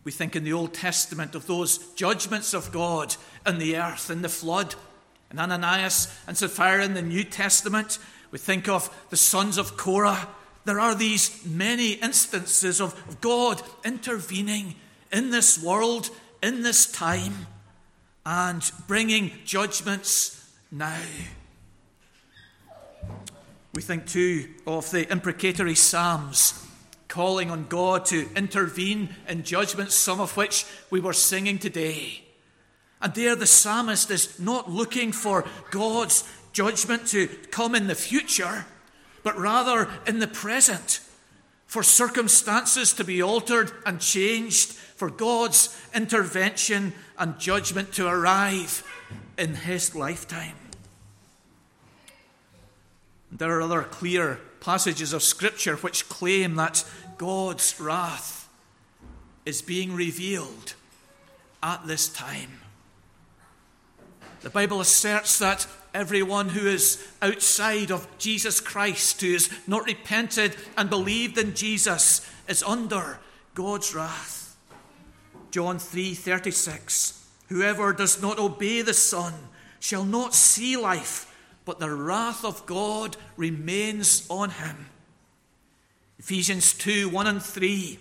We 0.04 0.12
think 0.12 0.34
in 0.34 0.44
the 0.44 0.52
Old 0.52 0.74
Testament 0.74 1.34
of 1.34 1.46
those 1.46 1.78
judgments 1.94 2.54
of 2.54 2.72
God 2.72 3.16
in 3.46 3.58
the 3.58 3.76
earth, 3.76 4.10
in 4.10 4.22
the 4.22 4.28
flood, 4.28 4.74
and 5.30 5.38
Ananias 5.38 6.12
and 6.26 6.36
Sapphira 6.36 6.84
in 6.84 6.94
the 6.94 7.02
New 7.02 7.24
Testament. 7.24 7.98
We 8.30 8.38
think 8.38 8.68
of 8.68 8.94
the 9.10 9.16
sons 9.16 9.58
of 9.58 9.76
Korah 9.76 10.28
there 10.64 10.80
are 10.80 10.94
these 10.94 11.44
many 11.44 11.92
instances 11.92 12.80
of 12.80 13.20
God 13.20 13.62
intervening 13.84 14.74
in 15.12 15.30
this 15.30 15.62
world, 15.62 16.10
in 16.42 16.62
this 16.62 16.90
time, 16.90 17.46
and 18.24 18.70
bringing 18.86 19.32
judgments 19.44 20.50
now. 20.70 21.02
We 23.74 23.82
think 23.82 24.06
too 24.06 24.48
of 24.66 24.90
the 24.90 25.10
imprecatory 25.10 25.74
Psalms 25.74 26.66
calling 27.08 27.50
on 27.50 27.66
God 27.68 28.06
to 28.06 28.28
intervene 28.34 29.14
in 29.28 29.42
judgments, 29.42 29.94
some 29.94 30.20
of 30.20 30.36
which 30.36 30.64
we 30.90 31.00
were 31.00 31.12
singing 31.12 31.58
today. 31.58 32.22
And 33.02 33.12
there 33.14 33.36
the 33.36 33.46
psalmist 33.46 34.10
is 34.10 34.38
not 34.38 34.70
looking 34.70 35.12
for 35.12 35.44
God's 35.70 36.24
judgment 36.52 37.08
to 37.08 37.26
come 37.50 37.74
in 37.74 37.86
the 37.86 37.94
future, 37.94 38.64
but 39.22 39.38
rather 39.38 39.88
in 40.06 40.18
the 40.18 40.26
present, 40.26 41.00
for 41.66 41.82
circumstances 41.82 42.92
to 42.92 43.04
be 43.04 43.22
altered 43.22 43.72
and 43.86 44.00
changed, 44.00 44.72
for 44.72 45.10
God's 45.10 45.74
intervention 45.94 46.92
and 47.18 47.38
judgment 47.38 47.92
to 47.94 48.06
arrive 48.06 48.84
in 49.38 49.54
his 49.54 49.94
lifetime. 49.94 50.56
There 53.30 53.56
are 53.56 53.62
other 53.62 53.82
clear 53.82 54.38
passages 54.60 55.12
of 55.12 55.22
Scripture 55.22 55.76
which 55.76 56.08
claim 56.08 56.56
that 56.56 56.84
God's 57.16 57.80
wrath 57.80 58.48
is 59.46 59.62
being 59.62 59.94
revealed 59.94 60.74
at 61.62 61.86
this 61.86 62.08
time. 62.08 62.60
The 64.42 64.50
Bible 64.50 64.80
asserts 64.80 65.38
that 65.38 65.66
everyone 65.94 66.50
who 66.50 66.66
is 66.66 67.06
outside 67.20 67.90
of 67.90 68.06
Jesus 68.18 68.60
Christ, 68.60 69.20
who 69.20 69.32
has 69.32 69.50
not 69.66 69.86
repented 69.86 70.56
and 70.76 70.90
believed 70.90 71.38
in 71.38 71.54
Jesus, 71.54 72.28
is 72.48 72.62
under 72.62 73.18
God's 73.54 73.94
wrath. 73.94 74.56
John 75.50 75.78
3:36 75.78 77.18
Whoever 77.48 77.92
does 77.92 78.22
not 78.22 78.38
obey 78.38 78.82
the 78.82 78.94
Son 78.94 79.34
shall 79.78 80.04
not 80.04 80.34
see 80.34 80.76
life 80.76 81.28
but 81.64 81.78
the 81.78 81.90
wrath 81.90 82.44
of 82.44 82.66
God 82.66 83.16
remains 83.36 84.26
on 84.28 84.50
him. 84.50 84.88
Ephesians 86.18 86.72
2 86.74 87.08
1 87.08 87.26
and 87.26 87.42
3. 87.42 87.98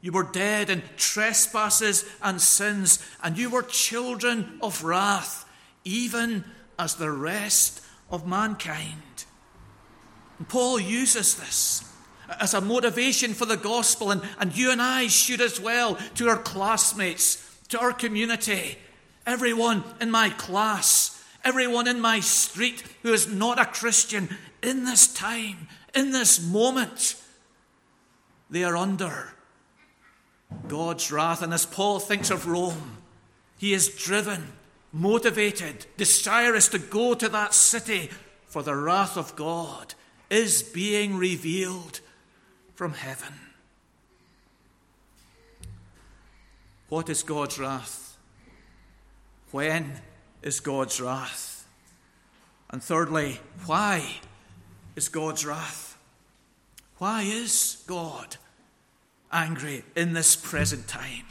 You 0.00 0.12
were 0.12 0.24
dead 0.24 0.68
in 0.68 0.82
trespasses 0.96 2.04
and 2.22 2.40
sins, 2.40 2.98
and 3.22 3.38
you 3.38 3.48
were 3.48 3.62
children 3.62 4.58
of 4.62 4.84
wrath, 4.84 5.48
even 5.84 6.44
as 6.78 6.96
the 6.96 7.10
rest 7.10 7.82
of 8.10 8.26
mankind. 8.26 9.24
And 10.38 10.48
Paul 10.48 10.80
uses 10.80 11.36
this 11.36 11.90
as 12.40 12.54
a 12.54 12.60
motivation 12.60 13.34
for 13.34 13.46
the 13.46 13.56
gospel, 13.56 14.10
and, 14.10 14.22
and 14.38 14.56
you 14.56 14.70
and 14.70 14.80
I 14.80 15.08
should 15.08 15.40
as 15.40 15.60
well, 15.60 15.98
to 16.16 16.28
our 16.28 16.38
classmates, 16.38 17.60
to 17.68 17.78
our 17.78 17.92
community, 17.92 18.78
everyone 19.26 19.84
in 20.00 20.10
my 20.10 20.30
class 20.30 21.14
everyone 21.44 21.86
in 21.86 22.00
my 22.00 22.20
street 22.20 22.82
who 23.02 23.12
is 23.12 23.28
not 23.28 23.60
a 23.60 23.66
Christian 23.66 24.36
in 24.62 24.84
this 24.84 25.12
time, 25.12 25.68
in 25.94 26.10
this 26.10 26.42
moment, 26.42 27.16
they 28.48 28.64
are 28.64 28.76
under 28.76 29.34
God's 30.66 31.12
wrath. 31.12 31.42
And 31.42 31.52
as 31.52 31.66
Paul 31.66 32.00
thinks 32.00 32.30
of 32.30 32.46
Rome, 32.46 32.98
he 33.58 33.74
is 33.74 33.88
driven, 33.88 34.52
motivated, 34.94 35.86
desirous 35.96 36.68
to 36.68 36.78
go 36.78 37.14
to 37.14 37.28
that 37.28 37.52
city, 37.52 38.08
for 38.46 38.62
the 38.62 38.76
wrath 38.76 39.16
of 39.16 39.34
God 39.34 39.94
is 40.30 40.62
being 40.62 41.16
revealed 41.16 42.00
from 42.74 42.92
heaven. 42.92 43.34
What 46.88 47.08
is 47.08 47.24
God's 47.24 47.58
wrath? 47.58 48.16
When 49.50 50.00
is 50.42 50.60
God's 50.60 51.00
wrath? 51.00 51.66
And 52.70 52.82
thirdly, 52.82 53.40
why 53.66 54.18
is 54.94 55.08
God's 55.08 55.44
wrath? 55.44 55.98
Why 56.98 57.22
is 57.22 57.82
God 57.88 58.36
angry 59.32 59.82
in 59.96 60.12
this 60.12 60.36
present 60.36 60.86
time? 60.86 61.24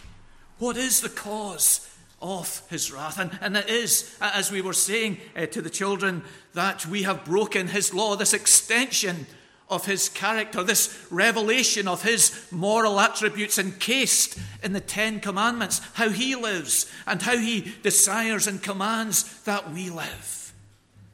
What 0.59 0.75
is 0.75 0.99
the 0.99 1.09
cause 1.09 1.89
of 2.23 2.63
his 2.69 2.91
wrath? 2.91 3.19
And, 3.19 3.37
and 3.41 3.55
it 3.55 3.69
is, 3.69 4.17
as 4.19 4.51
we 4.51 4.61
were 4.61 4.73
saying 4.73 5.19
uh, 5.35 5.45
to 5.47 5.61
the 5.61 5.69
children, 5.69 6.23
that 6.53 6.87
we 6.87 7.03
have 7.03 7.25
broken 7.25 7.67
his 7.67 7.93
law, 7.93 8.15
this 8.15 8.33
extension 8.33 9.27
of 9.69 9.85
his 9.85 10.09
character, 10.09 10.63
this 10.63 11.05
revelation 11.09 11.87
of 11.87 12.03
his 12.03 12.47
moral 12.51 12.99
attributes 12.99 13.57
encased 13.57 14.37
in 14.61 14.73
the 14.73 14.79
Ten 14.79 15.19
Commandments, 15.19 15.81
how 15.93 16.09
he 16.09 16.35
lives 16.35 16.91
and 17.05 17.21
how 17.21 17.37
he 17.37 17.73
desires 17.81 18.47
and 18.47 18.61
commands 18.61 19.41
that 19.43 19.71
we 19.71 19.89
live. 19.89 20.53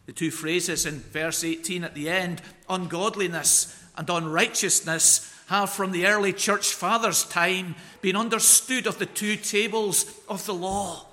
The 0.06 0.14
two 0.14 0.32
phrases 0.32 0.86
in 0.86 1.00
verse 1.00 1.44
18 1.44 1.84
at 1.84 1.96
the 1.96 2.10
end, 2.10 2.42
ungodliness 2.68 3.76
and 3.96 4.10
unrighteousness, 4.10 5.39
have 5.50 5.70
from 5.70 5.92
the 5.92 6.06
early 6.06 6.32
church 6.32 6.74
fathers' 6.74 7.26
time 7.26 7.76
been 8.02 8.16
understood 8.16 8.88
of 8.88 9.00
the 9.00 9.06
two 9.06 9.36
tables 9.36 10.06
of 10.28 10.46
the 10.46 10.54
law. 10.54 11.06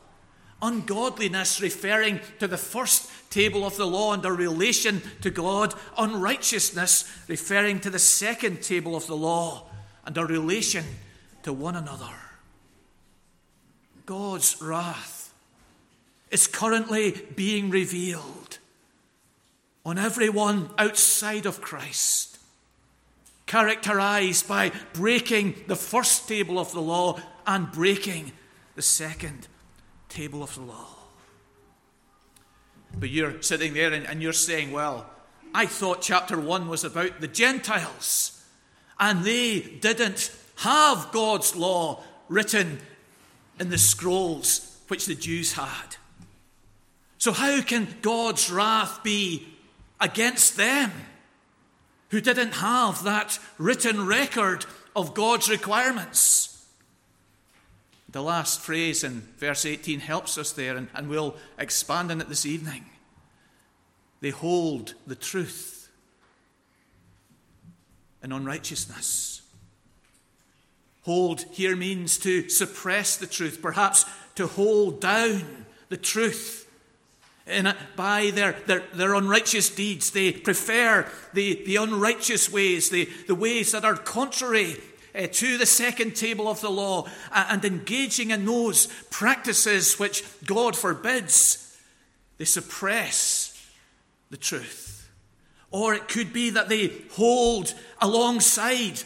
Ungodliness 0.62 1.61
referring 1.61 2.20
to 2.38 2.46
the 2.46 2.57
first 2.57 3.11
table 3.31 3.66
of 3.66 3.77
the 3.77 3.87
law 3.87 4.12
and 4.12 4.25
our 4.25 4.35
relation 4.35 5.03
to 5.22 5.31
God. 5.31 5.75
Unrighteousness 5.99 7.11
referring 7.29 7.81
to 7.81 7.90
the 7.90 7.99
second 7.99 8.62
table 8.62 8.94
of 8.94 9.07
the 9.07 9.16
law 9.16 9.66
and 10.05 10.16
our 10.16 10.27
relation 10.27 10.85
to 11.42 11.53
one 11.53 11.77
another. 11.77 12.14
God's 14.07 14.61
wrath 14.62 15.35
is 16.31 16.46
currently 16.46 17.12
being 17.35 17.70
revealed 17.70 18.59
on 19.85 19.99
everyone 19.99 20.68
outside 20.79 21.46
of 21.46 21.61
Christ, 21.61 22.36
characterized 23.46 24.48
by 24.48 24.72
breaking 24.92 25.54
the 25.68 25.76
first 25.76 26.28
table 26.28 26.59
of 26.59 26.72
the 26.72 26.80
law 26.80 27.18
and 27.46 27.70
breaking 27.70 28.32
the 28.74 28.82
second 28.82 29.46
table 30.09 30.42
of 30.42 30.54
the 30.54 30.62
law. 30.62 30.88
But 32.98 33.11
you're 33.11 33.40
sitting 33.42 33.74
there 33.74 33.92
and, 33.92 34.06
and, 34.06 34.22
you're 34.22 34.32
saying, 34.32 34.72
well, 34.72 35.09
I 35.54 35.66
thought 35.66 36.02
chapter 36.02 36.38
1 36.38 36.68
was 36.68 36.85
about 36.85 37.20
the 37.20 37.28
Gentiles, 37.28 38.42
and 38.98 39.24
they 39.24 39.61
didn't 39.61 40.35
have 40.56 41.11
God's 41.12 41.54
law 41.54 42.02
written 42.28 42.80
in 43.61 43.68
the 43.68 43.78
scrolls 43.78 44.78
which 44.88 45.06
the 45.06 45.14
Jews 45.14 45.52
had. 45.52 45.96
So, 47.18 47.32
how 47.32 47.61
can 47.62 47.88
God's 48.02 48.50
wrath 48.50 49.02
be 49.02 49.46
against 50.00 50.56
them 50.56 50.92
who 52.11 52.21
didn't 52.21 52.53
have 52.53 53.03
that 53.05 53.38
written 53.59 54.07
record 54.07 54.66
of 54.95 55.14
God's 55.14 55.49
requirements? 55.49 56.66
The 58.09 58.23
last 58.23 58.61
phrase 58.61 59.05
in 59.05 59.23
verse 59.38 59.66
18 59.66 60.01
helps 60.01 60.38
us 60.38 60.53
there, 60.53 60.77
and, 60.77 60.88
and 60.95 61.09
we'll 61.09 61.37
expand 61.59 62.11
on 62.11 62.21
it 62.21 62.29
this 62.29 62.47
evening. 62.47 62.87
They 64.21 64.31
hold 64.31 64.95
the 65.07 65.14
truth 65.14 65.90
in 68.23 68.33
unrighteousness. 68.33 69.42
Hold 71.03 71.42
here 71.53 71.77
means 71.77 72.19
to 72.19 72.49
suppress 72.49 73.16
the 73.16 73.27
truth, 73.27 73.61
perhaps 73.62 74.05
to 74.35 74.47
hold 74.47 75.01
down 75.01 75.66
the 75.88 75.97
truth. 75.97 76.65
In 77.46 77.66
a, 77.66 77.76
by 77.94 78.30
their, 78.35 78.52
their, 78.66 78.82
their 78.92 79.14
unrighteous 79.14 79.70
deeds, 79.70 80.11
they 80.11 80.32
prefer 80.32 81.06
the, 81.32 81.62
the 81.64 81.76
unrighteous 81.76 82.50
ways, 82.50 82.90
the, 82.90 83.09
the 83.28 83.37
ways 83.37 83.70
that 83.72 83.85
are 83.85 83.94
contrary 83.94 84.76
uh, 85.14 85.28
to 85.30 85.56
the 85.56 85.66
second 85.66 86.16
table 86.16 86.48
of 86.48 86.61
the 86.61 86.70
law 86.70 87.06
and 87.32 87.64
engaging 87.64 88.32
in 88.32 88.44
those 88.44 88.88
practices 89.11 89.98
which 89.98 90.24
God 90.44 90.76
forbids, 90.76 91.78
they 92.38 92.44
suppress 92.44 93.70
the 94.30 94.37
truth. 94.37 95.09
Or 95.70 95.94
it 95.94 96.09
could 96.09 96.32
be 96.32 96.50
that 96.50 96.68
they 96.68 96.92
hold 97.12 97.74
alongside 98.00 99.02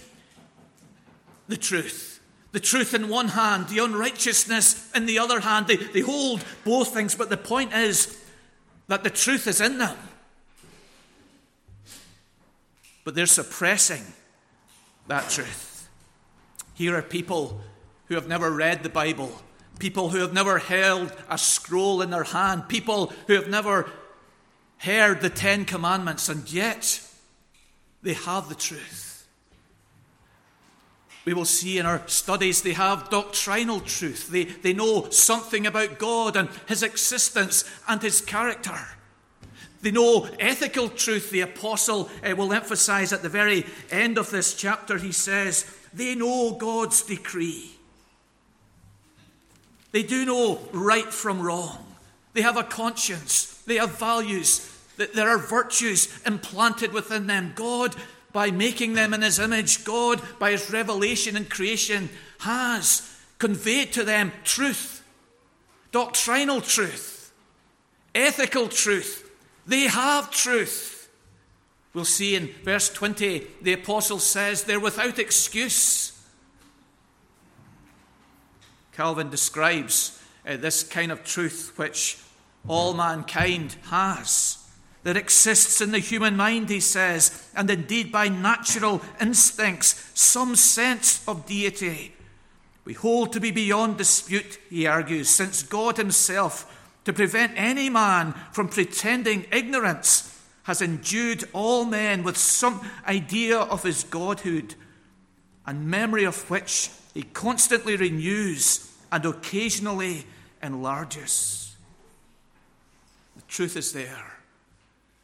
the 1.49 1.57
truth. 1.57 2.21
The 2.53 2.61
truth 2.61 2.95
in 2.95 3.09
one 3.09 3.29
hand, 3.29 3.69
the 3.69 3.85
unrighteousness 3.85 4.91
in 4.95 5.07
the 5.07 5.19
other 5.19 5.41
hand. 5.41 5.67
They, 5.67 5.77
they 5.77 6.01
hold 6.01 6.45
both 6.65 6.93
things, 6.93 7.15
but 7.15 7.31
the 7.31 7.37
point 7.37 7.73
is 7.73 8.20
that 8.91 9.05
the 9.05 9.11
truth 9.11 9.47
is 9.47 9.61
in 9.61 9.79
them. 9.79 9.97
But 13.05 13.15
they're 13.15 13.25
suppressing 13.25 14.03
that 15.07 15.31
truth. 15.31 15.89
Here 16.75 16.97
are 16.97 17.03
people 17.03 17.61
who 18.07 18.17
have 18.17 18.27
never 18.27 18.51
read 18.51 18.83
the 18.83 18.89
Bible, 18.89 19.31
people 19.79 20.09
who 20.09 20.19
have 20.19 20.33
never 20.33 20.59
held 20.59 21.13
a 21.29 21.39
scroll 21.39 22.03
in 22.03 22.11
their 22.11 22.25
hand, 22.25 22.69
people 22.69 23.13
who 23.29 23.35
have 23.35 23.49
never 23.49 23.89
heard 24.79 25.21
the 25.21 25.31
Ten 25.31 25.65
Commandments, 25.65 26.29
and 26.29 26.53
yet 26.53 27.01
they 28.03 28.15
have 28.15 28.49
the 28.49 28.57
truth. 28.57 29.10
We 31.25 31.35
will 31.35 31.45
see 31.45 31.79
in 31.79 31.87
our 31.87 32.03
studies 32.07 32.63
they 32.63 32.73
have 32.73 33.11
doctrinal 33.11 33.81
truth. 33.81 34.31
They, 34.31 34.45
they 34.45 34.73
know 34.73 35.11
something 35.11 35.67
about 35.67 35.99
God 35.99 36.37
and 36.37 36.49
His 36.67 36.83
existence 36.83 37.65
and 37.87 38.01
His 38.01 38.21
character. 38.21 38.79
They 39.83 39.91
know 39.91 40.29
ethical 40.39 40.89
truth. 40.89 41.31
The 41.31 41.41
apostle 41.41 42.11
uh, 42.25 42.35
will 42.37 42.53
emphasize 42.53 43.13
at 43.13 43.23
the 43.23 43.29
very 43.29 43.65
end 43.91 44.19
of 44.19 44.31
this 44.31 44.55
chapter, 44.55 44.99
he 44.99 45.13
says, 45.13 45.65
they 45.93 46.15
know 46.15 46.53
God's 46.53 47.03
decree. 47.03 47.73
They 49.93 50.03
do 50.03 50.25
know 50.25 50.61
right 50.73 51.13
from 51.13 51.41
wrong. 51.41 51.85
They 52.33 52.43
have 52.43 52.57
a 52.57 52.63
conscience. 52.63 53.63
They 53.67 53.77
have 53.77 53.99
values. 53.99 54.67
That 54.99 55.15
There 55.15 55.29
are 55.29 55.39
virtues 55.39 56.23
implanted 56.25 56.93
within 56.93 57.27
them. 57.27 57.53
God, 57.57 57.97
by 58.33 58.51
making 58.51 58.95
them 58.95 59.15
in 59.15 59.23
His 59.23 59.39
image, 59.39 59.85
God, 59.85 60.21
by 60.39 60.53
His 60.53 60.71
revelation 60.71 61.37
and 61.37 61.49
creation, 61.49 62.09
has 62.41 63.17
conveyed 63.39 63.93
to 63.93 64.05
them 64.05 64.33
truth, 64.45 65.05
doctrinal 65.93 66.61
truth, 66.61 67.33
ethical 68.15 68.69
truth. 68.69 69.31
They 69.67 69.83
have 69.83 70.31
truth. 70.31 71.09
We'll 71.93 72.05
see 72.05 72.37
in 72.37 72.51
verse 72.65 72.89
20, 72.89 73.47
the 73.63 73.73
apostle 73.73 74.21
says 74.21 74.65
they're 74.65 74.79
without 74.79 75.19
excuse. 75.19 76.17
Calvin 78.93 79.31
describes 79.31 80.23
uh, 80.47 80.57
this 80.57 80.83
kind 80.83 81.11
of 81.11 81.25
truth 81.25 81.73
which 81.77 82.19
all 82.69 82.95
mankind 82.95 83.77
has, 83.91 84.60
that 85.03 85.17
exists 85.17 85.81
in 85.81 85.93
the 85.93 85.99
human 85.99 86.37
mind, 86.37 86.69
he 86.69 86.81
says, 86.81 87.49
and 87.55 87.71
indeed 87.71 88.13
by 88.13 88.29
natural 88.29 89.01
instincts, 89.21 90.11
some 90.15 90.55
sense 90.55 91.27
of 91.27 91.47
deity. 91.47 92.15
We 92.85 92.93
hold 92.93 93.33
to 93.33 93.41
be 93.41 93.51
beyond 93.51 93.97
dispute, 93.97 94.59
he 94.69 94.87
argues, 94.87 95.29
since 95.29 95.63
God 95.63 95.97
himself, 95.97 96.77
to 97.05 97.13
prevent 97.13 97.53
any 97.57 97.89
man 97.89 98.35
from 98.53 98.69
pretending 98.69 99.47
ignorance, 99.51 100.27
has 100.65 100.83
endued 100.83 101.49
all 101.53 101.87
men 101.87 102.23
with 102.23 102.37
some 102.37 102.87
idea 103.07 103.59
of 103.59 103.83
his 103.83 104.05
godhood, 104.05 104.75
and 105.67 105.87
memory 105.87 106.25
of 106.25 106.51
which 106.51 106.91
he 107.15 107.23
constantly 107.23 107.97
renews 107.97 108.93
and 109.11 109.25
occasionally 109.25 110.27
enlarges. 110.63 111.75
The 113.37 113.43
truth 113.43 113.77
is 113.77 113.93
there 113.93 114.30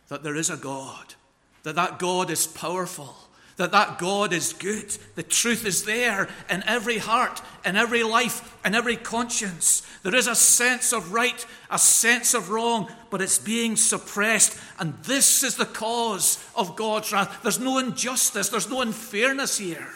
that 0.09 0.23
there 0.23 0.37
is 0.37 0.51
a 0.51 0.57
God, 0.57 1.14
that 1.62 1.75
that 1.75 1.99
God 1.99 2.31
is 2.31 2.47
powerful, 2.47 3.14
that 3.57 3.73
that 3.73 3.99
God 3.99 4.33
is 4.33 4.53
good. 4.53 4.97
The 5.14 5.23
truth 5.23 5.64
is 5.64 5.85
there 5.85 6.29
in 6.49 6.62
every 6.66 6.99
heart, 6.99 7.40
in 7.64 7.77
every 7.77 8.03
life, 8.03 8.57
in 8.64 8.75
every 8.75 8.97
conscience. 8.97 9.83
There 10.03 10.14
is 10.14 10.27
a 10.27 10.35
sense 10.35 10.92
of 10.92 11.12
right, 11.12 11.45
a 11.71 11.79
sense 11.79 12.35
of 12.35 12.51
wrong, 12.51 12.90
but 13.11 13.23
it's 13.23 13.38
being 13.38 13.77
suppressed. 13.77 14.59
And 14.79 14.95
this 15.05 15.42
is 15.42 15.57
the 15.57 15.64
cause 15.64 16.45
of 16.55 16.77
God's 16.77 17.12
wrath. 17.12 17.42
There's 17.42 17.61
no 17.61 17.79
injustice, 17.79 18.49
there's 18.49 18.71
no 18.71 18.83
unfairness 18.83 19.59
here. 19.59 19.88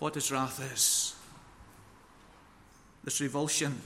what 0.00 0.14
his 0.14 0.32
wrath 0.32 0.60
is. 0.72 1.14
This 3.04 3.20
revulsion 3.20 3.80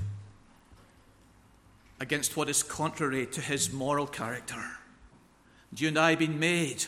against 2.05 2.37
what 2.37 2.51
is 2.51 2.63
contrary 2.63 3.25
to 3.25 3.41
his 3.41 3.73
moral 3.73 4.07
character. 4.07 4.63
You 5.75 5.89
and 5.89 5.99
I, 5.99 6.15
being 6.17 6.39
made 6.39 6.85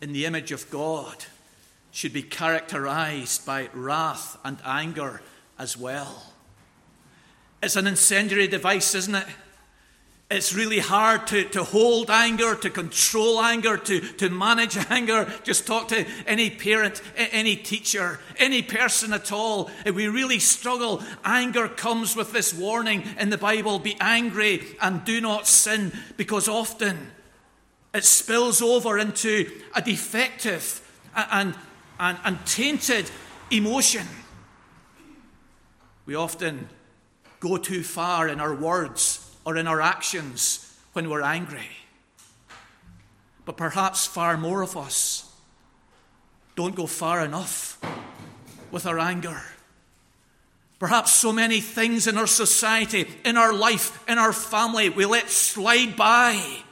in 0.00 0.12
the 0.12 0.26
image 0.26 0.50
of 0.50 0.68
God, 0.70 1.24
should 1.92 2.12
be 2.12 2.24
characterized 2.24 3.46
by 3.46 3.68
wrath 3.72 4.36
and 4.44 4.58
anger 4.64 5.22
as 5.56 5.78
well. 5.78 6.32
It's 7.62 7.76
an 7.76 7.86
incendiary 7.86 8.48
device, 8.48 8.96
isn't 8.96 9.14
it? 9.14 9.26
It's 10.34 10.52
really 10.52 10.80
hard 10.80 11.28
to, 11.28 11.44
to 11.50 11.62
hold 11.62 12.10
anger, 12.10 12.56
to 12.56 12.68
control 12.68 13.40
anger, 13.40 13.76
to, 13.76 14.00
to 14.00 14.30
manage 14.30 14.76
anger. 14.90 15.32
Just 15.44 15.64
talk 15.64 15.86
to 15.88 16.04
any 16.26 16.50
parent, 16.50 17.00
any 17.16 17.54
teacher, 17.54 18.18
any 18.36 18.60
person 18.60 19.12
at 19.12 19.30
all. 19.30 19.70
We 19.86 20.08
really 20.08 20.40
struggle, 20.40 21.04
anger 21.24 21.68
comes 21.68 22.16
with 22.16 22.32
this 22.32 22.52
warning 22.52 23.04
in 23.16 23.30
the 23.30 23.38
Bible 23.38 23.78
be 23.78 23.96
angry 24.00 24.76
and 24.80 25.04
do 25.04 25.20
not 25.20 25.46
sin, 25.46 25.92
because 26.16 26.48
often 26.48 27.12
it 27.94 28.02
spills 28.02 28.60
over 28.60 28.98
into 28.98 29.48
a 29.72 29.80
defective 29.80 30.80
and, 31.14 31.54
and, 32.00 32.18
and 32.24 32.44
tainted 32.44 33.08
emotion. 33.52 34.08
We 36.06 36.16
often 36.16 36.68
go 37.38 37.56
too 37.56 37.84
far 37.84 38.26
in 38.26 38.40
our 38.40 38.52
words 38.52 39.23
or 39.44 39.56
in 39.56 39.66
our 39.66 39.80
actions 39.80 40.78
when 40.92 41.10
we're 41.10 41.22
angry. 41.22 41.68
But 43.44 43.56
perhaps 43.56 44.06
far 44.06 44.36
more 44.36 44.62
of 44.62 44.76
us 44.76 45.30
don't 46.56 46.74
go 46.74 46.86
far 46.86 47.24
enough 47.24 47.78
with 48.70 48.86
our 48.86 48.98
anger. 48.98 49.42
Perhaps 50.78 51.12
so 51.12 51.32
many 51.32 51.60
things 51.60 52.06
in 52.06 52.18
our 52.18 52.26
society, 52.26 53.06
in 53.24 53.36
our 53.36 53.52
life, 53.52 54.02
in 54.08 54.18
our 54.18 54.32
family, 54.32 54.88
we 54.88 55.04
let 55.04 55.30
slide 55.30 55.96
by 55.96 56.62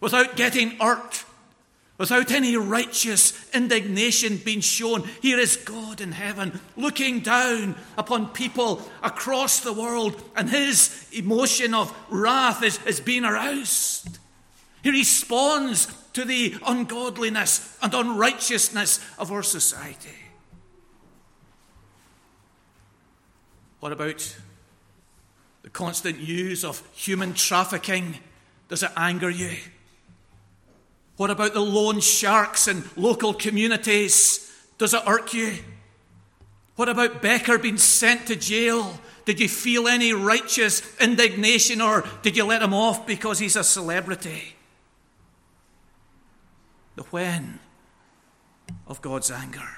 without 0.00 0.36
getting 0.36 0.80
irked 0.80 1.24
without 1.98 2.30
any 2.30 2.56
righteous 2.56 3.34
indignation 3.52 4.36
being 4.38 4.60
shown. 4.60 5.02
Here 5.20 5.38
is 5.38 5.56
God 5.56 6.00
in 6.00 6.12
heaven 6.12 6.60
looking 6.76 7.20
down 7.20 7.74
upon 7.98 8.28
people 8.28 8.88
across 9.02 9.60
the 9.60 9.72
world, 9.72 10.22
and 10.36 10.48
his 10.48 11.08
emotion 11.12 11.74
of 11.74 11.94
wrath 12.08 12.62
is, 12.62 12.78
is 12.86 13.00
being 13.00 13.24
aroused. 13.24 14.18
He 14.82 14.90
responds 14.90 15.86
to 16.12 16.24
the 16.24 16.54
ungodliness 16.64 17.76
and 17.82 17.92
unrighteousness 17.92 19.04
of 19.18 19.32
our 19.32 19.42
society. 19.42 20.08
What 23.80 23.92
about 23.92 24.36
the 25.62 25.70
constant 25.70 26.18
use 26.18 26.64
of 26.64 26.82
human 26.94 27.34
trafficking? 27.34 28.18
Does 28.68 28.82
it 28.82 28.90
anger 28.96 29.30
you? 29.30 29.56
What 31.18 31.30
about 31.30 31.52
the 31.52 31.60
loan 31.60 32.00
sharks 32.00 32.68
in 32.68 32.84
local 32.96 33.34
communities? 33.34 34.50
Does 34.78 34.94
it 34.94 35.02
irk 35.04 35.34
you? 35.34 35.56
What 36.76 36.88
about 36.88 37.20
Becker 37.20 37.58
being 37.58 37.76
sent 37.76 38.28
to 38.28 38.36
jail? 38.36 39.00
Did 39.24 39.40
you 39.40 39.48
feel 39.48 39.88
any 39.88 40.12
righteous 40.12 40.80
indignation 41.00 41.80
or 41.80 42.04
did 42.22 42.36
you 42.36 42.44
let 42.44 42.62
him 42.62 42.72
off 42.72 43.04
because 43.04 43.40
he's 43.40 43.56
a 43.56 43.64
celebrity? 43.64 44.54
The 46.94 47.02
when 47.02 47.58
of 48.86 49.02
God's 49.02 49.32
anger. 49.32 49.68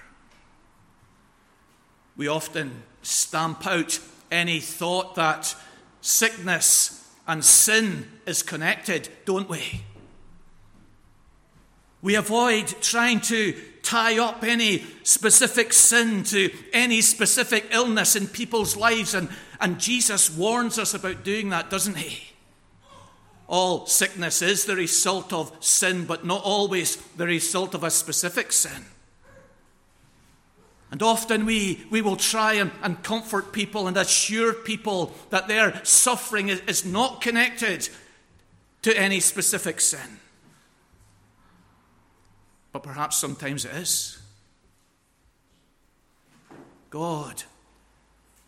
We 2.19 2.29
often 2.29 2.83
stamp 3.01 3.67
out 3.67 3.99
any 4.31 4.61
thought 4.61 5.15
that 5.15 5.57
sickness 6.03 7.11
and 7.27 7.43
sin 7.43 8.11
is 8.27 8.43
connected, 8.43 9.09
don't 9.25 9.49
we? 9.49 9.85
We 12.03 12.15
avoid 12.15 12.67
trying 12.81 13.21
to 13.23 13.55
tie 13.83 14.19
up 14.19 14.45
any 14.45 14.85
specific 15.03 15.73
sin 15.73 16.23
to 16.25 16.51
any 16.73 17.01
specific 17.01 17.67
illness 17.71 18.17
in 18.17 18.27
people's 18.27 18.77
lives, 18.77 19.15
and, 19.15 19.29
and 19.61 19.79
Jesus 19.79 20.35
warns 20.35 20.79
us 20.79 20.95
about 20.95 21.25
doing 21.25 21.51
that, 21.51 21.71
doesn't 21.71 21.97
he? 21.97 22.33
All 23.49 23.87
sickness 23.87 24.43
is 24.43 24.65
the 24.65 24.77
result 24.77 25.33
of 25.33 25.53
sin, 25.61 26.05
but 26.05 26.25
not 26.25 26.43
always 26.45 26.97
the 27.17 27.27
result 27.27 27.75
of 27.75 27.83
a 27.83 27.91
specific 27.91 28.53
sin. 28.53 28.85
And 30.93 31.03
often 31.03 31.47
we, 31.47 31.85
we 31.91 32.03
will 32.03 32.17
try 32.17 32.55
and, 32.55 32.71
and 32.83 33.03
comfort 33.03 33.53
people 33.53 33.87
and 33.87 33.97
assure 33.97 34.53
people 34.53 35.15
that 35.31 35.47
their 35.49 35.85
suffering 35.85 36.49
is, 36.49 36.61
is 36.67 36.85
not 36.85 37.21
connected 37.21 37.89
to 38.83 38.97
any 38.97 39.21
specific 39.21 39.81
sin. 39.81 40.19
But 42.73 42.83
perhaps 42.83 43.17
sometimes 43.17 43.65
it 43.65 43.75
is. 43.75 44.19
God 46.91 47.45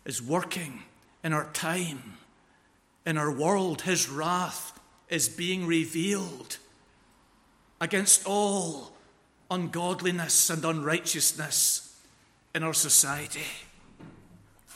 is 0.05 0.21
working 0.21 0.83
in 1.23 1.33
our 1.33 1.49
time, 1.53 2.17
in 3.05 3.17
our 3.17 3.31
world. 3.31 3.81
His 3.81 4.09
wrath 4.09 4.79
is 5.09 5.29
being 5.29 5.65
revealed 5.65 6.57
against 7.79 8.25
all 8.25 8.93
ungodliness 9.49 10.49
and 10.49 10.63
unrighteousness 10.63 11.95
in 12.55 12.63
our 12.63 12.73
society. 12.73 13.41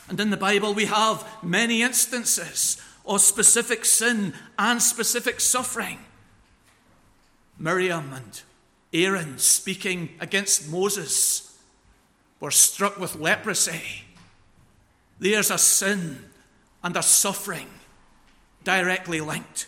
And 0.09 0.19
in 0.19 0.29
the 0.29 0.37
Bible, 0.37 0.73
we 0.73 0.85
have 0.85 1.27
many 1.43 1.81
instances 1.81 2.81
of 3.05 3.21
specific 3.21 3.85
sin 3.85 4.33
and 4.57 4.81
specific 4.81 5.39
suffering. 5.39 5.99
Miriam 7.59 8.13
and 8.13 8.41
Aaron 8.93 9.37
speaking 9.37 10.09
against 10.19 10.69
Moses 10.69 11.57
were 12.39 12.51
struck 12.51 12.99
with 12.99 13.15
leprosy. 13.15 14.03
There's 15.19 15.51
a 15.51 15.57
sin 15.57 16.25
and 16.83 16.95
a 16.95 17.03
suffering 17.03 17.67
directly 18.63 19.21
linked. 19.21 19.67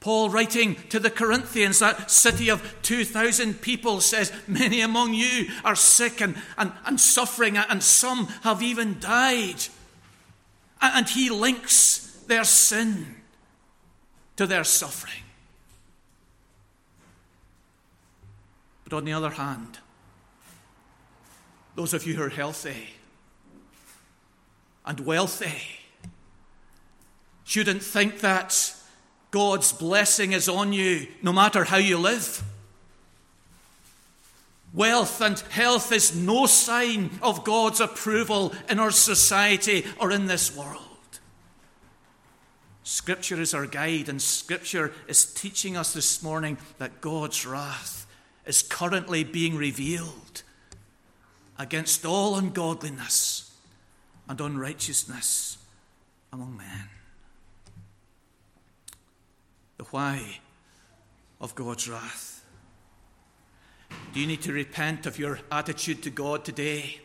Paul, 0.00 0.30
writing 0.30 0.76
to 0.90 1.00
the 1.00 1.10
Corinthians, 1.10 1.80
that 1.80 2.10
city 2.10 2.48
of 2.48 2.76
2,000 2.82 3.60
people, 3.60 4.00
says, 4.00 4.32
Many 4.46 4.80
among 4.80 5.14
you 5.14 5.48
are 5.64 5.74
sick 5.74 6.20
and, 6.20 6.36
and, 6.56 6.72
and 6.86 7.00
suffering, 7.00 7.56
and 7.56 7.82
some 7.82 8.26
have 8.42 8.62
even 8.62 9.00
died. 9.00 9.64
And 10.80 11.08
he 11.08 11.30
links 11.30 12.22
their 12.28 12.44
sin 12.44 13.16
to 14.36 14.46
their 14.46 14.62
suffering. 14.62 15.24
But 18.88 18.96
on 18.96 19.04
the 19.04 19.12
other 19.12 19.30
hand, 19.30 19.80
those 21.74 21.92
of 21.92 22.06
you 22.06 22.14
who 22.14 22.22
are 22.22 22.30
healthy 22.30 22.88
and 24.86 25.00
wealthy 25.00 25.60
shouldn't 27.44 27.82
think 27.82 28.20
that 28.20 28.74
God's 29.30 29.72
blessing 29.72 30.32
is 30.32 30.48
on 30.48 30.72
you 30.72 31.06
no 31.22 31.34
matter 31.34 31.64
how 31.64 31.76
you 31.76 31.98
live. 31.98 32.42
Wealth 34.72 35.20
and 35.20 35.38
health 35.38 35.92
is 35.92 36.16
no 36.16 36.46
sign 36.46 37.10
of 37.20 37.44
God's 37.44 37.80
approval 37.80 38.54
in 38.70 38.78
our 38.78 38.90
society 38.90 39.84
or 40.00 40.10
in 40.10 40.26
this 40.28 40.56
world. 40.56 40.82
Scripture 42.84 43.38
is 43.38 43.52
our 43.52 43.66
guide, 43.66 44.08
and 44.08 44.22
Scripture 44.22 44.94
is 45.08 45.26
teaching 45.26 45.76
us 45.76 45.92
this 45.92 46.22
morning 46.22 46.56
that 46.78 47.02
God's 47.02 47.44
wrath 47.44 48.06
is 48.48 48.62
currently 48.62 49.22
being 49.22 49.54
revealed 49.56 50.42
against 51.58 52.06
all 52.06 52.36
ungodliness 52.36 53.54
and 54.26 54.40
unrighteousness 54.40 55.58
among 56.32 56.56
men. 56.56 56.88
The 59.76 59.84
why 59.84 60.38
of 61.40 61.54
God's 61.54 61.88
wrath. 61.88 62.42
Do 64.14 64.20
you 64.20 64.26
need 64.26 64.42
to 64.42 64.52
repent 64.52 65.04
of 65.04 65.18
your 65.18 65.40
attitude 65.52 66.02
to 66.04 66.10
God 66.10 66.44
today? 66.44 67.00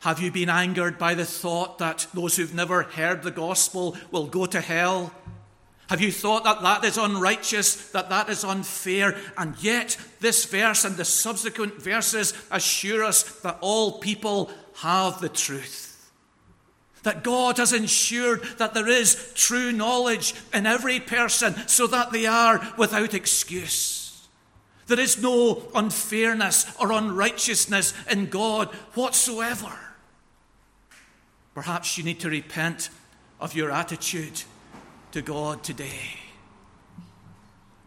Have 0.00 0.20
you 0.20 0.30
been 0.30 0.48
angered 0.48 0.98
by 0.98 1.14
the 1.14 1.24
thought 1.24 1.78
that 1.78 2.06
those 2.14 2.36
who've 2.36 2.54
never 2.54 2.84
heard 2.84 3.24
the 3.24 3.32
gospel 3.32 3.96
will 4.12 4.26
go 4.28 4.46
to 4.46 4.60
hell? 4.60 5.12
Have 5.88 6.00
you 6.00 6.10
thought 6.10 6.44
that 6.44 6.62
that 6.62 6.84
is 6.84 6.98
unrighteous, 6.98 7.90
that 7.90 8.08
that 8.08 8.28
is 8.28 8.44
unfair? 8.44 9.16
And 9.38 9.54
yet, 9.62 9.96
this 10.20 10.44
verse 10.44 10.84
and 10.84 10.96
the 10.96 11.04
subsequent 11.04 11.80
verses 11.80 12.34
assure 12.50 13.04
us 13.04 13.22
that 13.40 13.58
all 13.60 14.00
people 14.00 14.50
have 14.78 15.20
the 15.20 15.28
truth. 15.28 16.10
That 17.04 17.22
God 17.22 17.58
has 17.58 17.72
ensured 17.72 18.42
that 18.58 18.74
there 18.74 18.88
is 18.88 19.32
true 19.34 19.70
knowledge 19.70 20.34
in 20.52 20.66
every 20.66 20.98
person 20.98 21.54
so 21.68 21.86
that 21.86 22.10
they 22.10 22.26
are 22.26 22.60
without 22.76 23.14
excuse. 23.14 24.26
There 24.88 24.98
is 24.98 25.22
no 25.22 25.62
unfairness 25.72 26.66
or 26.80 26.90
unrighteousness 26.90 27.94
in 28.10 28.26
God 28.26 28.68
whatsoever. 28.94 29.72
Perhaps 31.54 31.96
you 31.96 32.02
need 32.02 32.20
to 32.20 32.28
repent 32.28 32.90
of 33.40 33.54
your 33.54 33.70
attitude 33.70 34.42
to 35.16 35.22
God 35.22 35.62
today. 35.62 36.10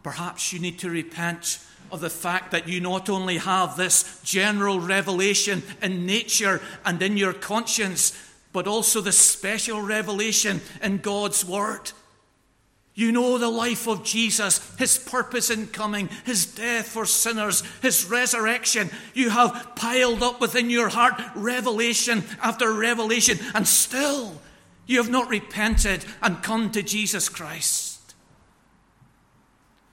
Perhaps 0.01 0.51
you 0.51 0.57
need 0.57 0.79
to 0.79 0.89
repent 0.89 1.63
of 1.91 2.01
the 2.01 2.09
fact 2.09 2.49
that 2.49 2.67
you 2.67 2.81
not 2.81 3.07
only 3.07 3.37
have 3.37 3.77
this 3.77 4.19
general 4.23 4.79
revelation 4.79 5.61
in 5.79 6.07
nature 6.07 6.59
and 6.83 6.99
in 7.03 7.17
your 7.17 7.33
conscience, 7.33 8.19
but 8.51 8.65
also 8.65 8.99
the 8.99 9.11
special 9.11 9.79
revelation 9.79 10.59
in 10.81 10.97
God's 10.97 11.45
Word. 11.45 11.91
You 12.95 13.11
know 13.11 13.37
the 13.37 13.47
life 13.47 13.87
of 13.87 14.03
Jesus, 14.03 14.75
his 14.79 14.97
purpose 14.97 15.51
in 15.51 15.67
coming, 15.67 16.09
his 16.25 16.47
death 16.47 16.87
for 16.87 17.05
sinners, 17.05 17.61
his 17.83 18.05
resurrection. 18.05 18.89
You 19.13 19.29
have 19.29 19.73
piled 19.75 20.23
up 20.23 20.41
within 20.41 20.71
your 20.71 20.89
heart 20.89 21.21
revelation 21.35 22.23
after 22.41 22.73
revelation, 22.73 23.37
and 23.53 23.67
still 23.67 24.41
you 24.89 24.97
have 24.97 25.11
not 25.11 25.29
repented 25.29 26.03
and 26.19 26.41
come 26.41 26.71
to 26.71 26.81
Jesus 26.81 27.29
Christ. 27.29 28.15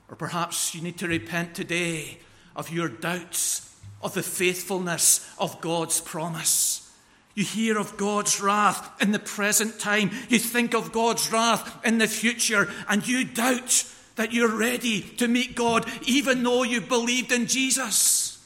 Or 0.08 0.16
perhaps 0.16 0.74
you 0.74 0.80
need 0.80 0.96
to 0.98 1.06
repent 1.06 1.54
today 1.54 2.18
of 2.56 2.70
your 2.70 2.88
doubts 2.88 3.78
of 4.02 4.14
the 4.14 4.22
faithfulness 4.22 5.30
of 5.38 5.60
God's 5.60 6.00
promise. 6.00 6.90
You 7.34 7.44
hear 7.44 7.78
of 7.78 7.98
God's 7.98 8.40
wrath 8.40 8.90
in 9.02 9.12
the 9.12 9.18
present 9.18 9.78
time. 9.78 10.10
You 10.30 10.38
think 10.38 10.74
of 10.74 10.92
God's 10.92 11.30
wrath 11.30 11.84
in 11.84 11.98
the 11.98 12.08
future, 12.08 12.70
and 12.88 13.06
you 13.06 13.26
doubt 13.26 13.84
that 14.14 14.32
you're 14.32 14.56
ready 14.56 15.02
to 15.18 15.28
meet 15.28 15.54
God 15.54 15.86
even 16.06 16.42
though 16.42 16.62
you 16.62 16.80
believed 16.80 17.32
in 17.32 17.48
Jesus. 17.48 18.42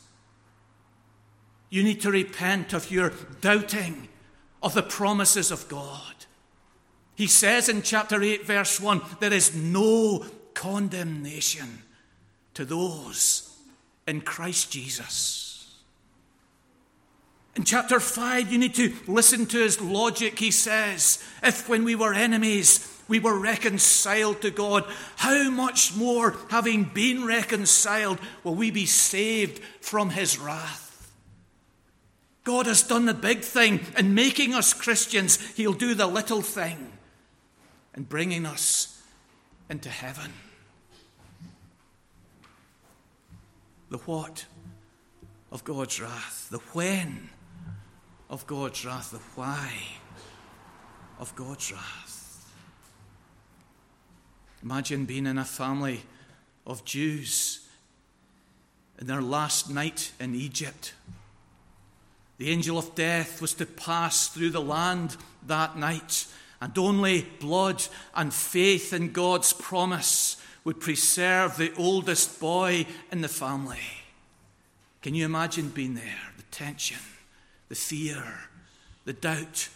You 1.69 1.85
need 1.85 2.01
to 2.01 2.11
repent 2.11 2.73
of 2.73 2.91
your 2.91 3.13
doubting 3.41 4.09
of 4.61 4.75
the 4.75 4.83
promises 4.83 5.53
of 5.53 5.69
God. 5.69 6.20
He 7.21 7.27
says 7.27 7.69
in 7.69 7.83
chapter 7.83 8.23
8, 8.23 8.47
verse 8.47 8.81
1 8.81 9.03
there 9.21 9.31
is 9.31 9.55
no 9.55 10.25
condemnation 10.55 11.83
to 12.55 12.65
those 12.65 13.55
in 14.09 14.23
Christ 14.23 14.73
Jesus. 14.73 15.77
In 17.55 17.65
chapter 17.65 18.01
5, 18.01 18.51
you 18.51 18.57
need 18.57 18.75
to 18.77 18.95
listen 19.07 19.45
to 19.45 19.59
his 19.59 19.83
logic. 19.83 20.39
He 20.39 20.51
says, 20.51 21.23
If 21.43 21.69
when 21.69 21.85
we 21.85 21.95
were 21.95 22.15
enemies, 22.15 23.03
we 23.07 23.21
were 23.21 23.39
reconciled 23.39 24.41
to 24.41 24.51
God, 24.51 24.87
how 25.17 25.51
much 25.51 25.95
more, 25.95 26.39
having 26.49 26.85
been 26.85 27.27
reconciled, 27.27 28.19
will 28.45 28.55
we 28.55 28.71
be 28.71 28.87
saved 28.87 29.59
from 29.83 30.09
his 30.09 30.39
wrath? 30.39 31.13
God 32.45 32.65
has 32.65 32.83
done 32.83 33.05
the 33.05 33.13
big 33.13 33.41
thing 33.41 33.81
in 33.99 34.15
making 34.15 34.55
us 34.55 34.73
Christians. 34.73 35.37
He'll 35.51 35.75
do 35.75 35.95
the 35.95 36.07
little 36.07 36.41
thing 36.41 36.93
in 37.97 38.05
bringing 38.05 38.47
us 38.47 39.03
into 39.69 39.89
heaven. 39.89 40.33
The 43.91 43.99
what 43.99 44.47
of 45.51 45.65
God's 45.65 46.01
wrath, 46.01 46.49
the 46.51 46.59
when 46.73 47.31
of 48.29 48.47
God's 48.47 48.85
wrath, 48.85 49.11
the 49.11 49.19
why 49.35 49.73
of 51.19 51.35
God's 51.35 51.73
wrath. 51.73 52.53
Imagine 54.63 55.07
being 55.07 55.27
in 55.27 55.39
a 55.39 55.45
family 55.45 56.03
of 56.67 56.85
Jews 56.85 57.67
in 59.01 59.07
their 59.07 59.23
last 59.23 59.71
night 59.71 60.13
in 60.21 60.35
Egypt. 60.35 60.95
The 62.39 62.51
angel 62.51 62.79
of 62.79 62.95
death 62.95 63.41
was 63.41 63.55
to 63.55 63.67
pass 63.67 64.29
through 64.29 64.51
the 64.51 64.61
land 64.61 65.17
that 65.47 65.77
night, 65.77 66.27
and 66.61 66.77
only 66.79 67.23
blood 67.41 67.83
and 68.15 68.33
faith 68.33 68.93
in 68.93 69.13
God's 69.13 69.53
promise 69.53 70.37
would 70.65 70.81
preserve 70.81 71.57
the 71.57 71.73
oldest 71.77 72.39
boy 72.39 72.87
in 73.11 73.23
the 73.23 73.29
family. 73.29 73.79
Can 75.03 75.15
you 75.15 75.25
imagine 75.25 75.71
being 75.71 75.95
there? 75.95 76.19
The 76.37 76.43
tension 76.51 76.99
the 77.71 77.77
fear, 77.77 78.23
the 79.05 79.13
doubt, 79.13 79.69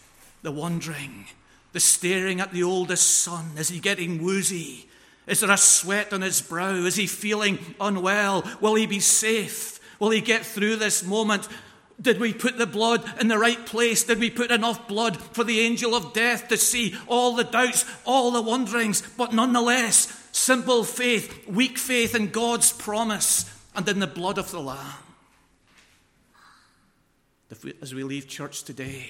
the 0.43 0.51
wondering, 0.51 1.25
the 1.71 1.79
staring 1.79 2.39
at 2.41 2.51
the 2.51 2.61
oldest 2.61 3.21
son. 3.21 3.51
Is 3.57 3.69
he 3.69 3.79
getting 3.79 4.21
woozy? 4.21 4.87
Is 5.25 5.39
there 5.39 5.49
a 5.49 5.57
sweat 5.57 6.13
on 6.13 6.21
his 6.21 6.41
brow? 6.41 6.73
Is 6.73 6.97
he 6.97 7.07
feeling 7.07 7.57
unwell? 7.79 8.43
Will 8.61 8.75
he 8.75 8.85
be 8.85 8.99
safe? 8.99 9.79
Will 9.97 10.11
he 10.11 10.21
get 10.21 10.45
through 10.45 10.75
this 10.75 11.03
moment? 11.05 11.47
Did 12.01 12.19
we 12.19 12.33
put 12.33 12.57
the 12.57 12.67
blood 12.67 13.03
in 13.19 13.29
the 13.29 13.37
right 13.37 13.65
place? 13.65 14.03
Did 14.03 14.19
we 14.19 14.29
put 14.29 14.51
enough 14.51 14.87
blood 14.87 15.17
for 15.17 15.43
the 15.43 15.61
angel 15.61 15.95
of 15.95 16.13
death 16.13 16.49
to 16.49 16.57
see 16.57 16.95
all 17.07 17.35
the 17.35 17.43
doubts, 17.43 17.85
all 18.05 18.31
the 18.31 18.41
wonderings, 18.41 19.01
but 19.17 19.33
nonetheless, 19.33 20.27
simple 20.31 20.83
faith, 20.83 21.47
weak 21.47 21.77
faith 21.77 22.13
in 22.13 22.29
God's 22.29 22.73
promise 22.73 23.49
and 23.75 23.87
in 23.87 23.99
the 23.99 24.07
blood 24.07 24.37
of 24.37 24.51
the 24.51 24.59
Lamb? 24.59 25.01
as 27.81 27.93
we 27.93 28.03
leave 28.03 28.27
church 28.27 28.63
today, 28.63 29.09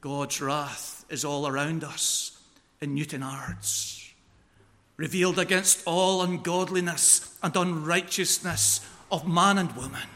God's 0.00 0.40
wrath 0.40 1.04
is 1.08 1.24
all 1.24 1.46
around 1.46 1.84
us 1.84 2.40
in 2.80 2.96
Newtownards, 2.96 4.10
revealed 4.96 5.38
against 5.38 5.82
all 5.86 6.22
ungodliness 6.22 7.38
and 7.42 7.54
unrighteousness 7.54 8.86
of 9.10 9.26
man 9.28 9.58
and 9.58 9.72
woman. 9.72 10.08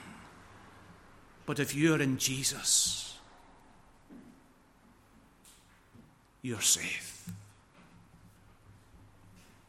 But 1.53 1.61
if 1.61 1.75
you're 1.75 2.01
in 2.01 2.17
Jesus, 2.17 3.19
you're 6.41 6.62
safe. 6.62 7.12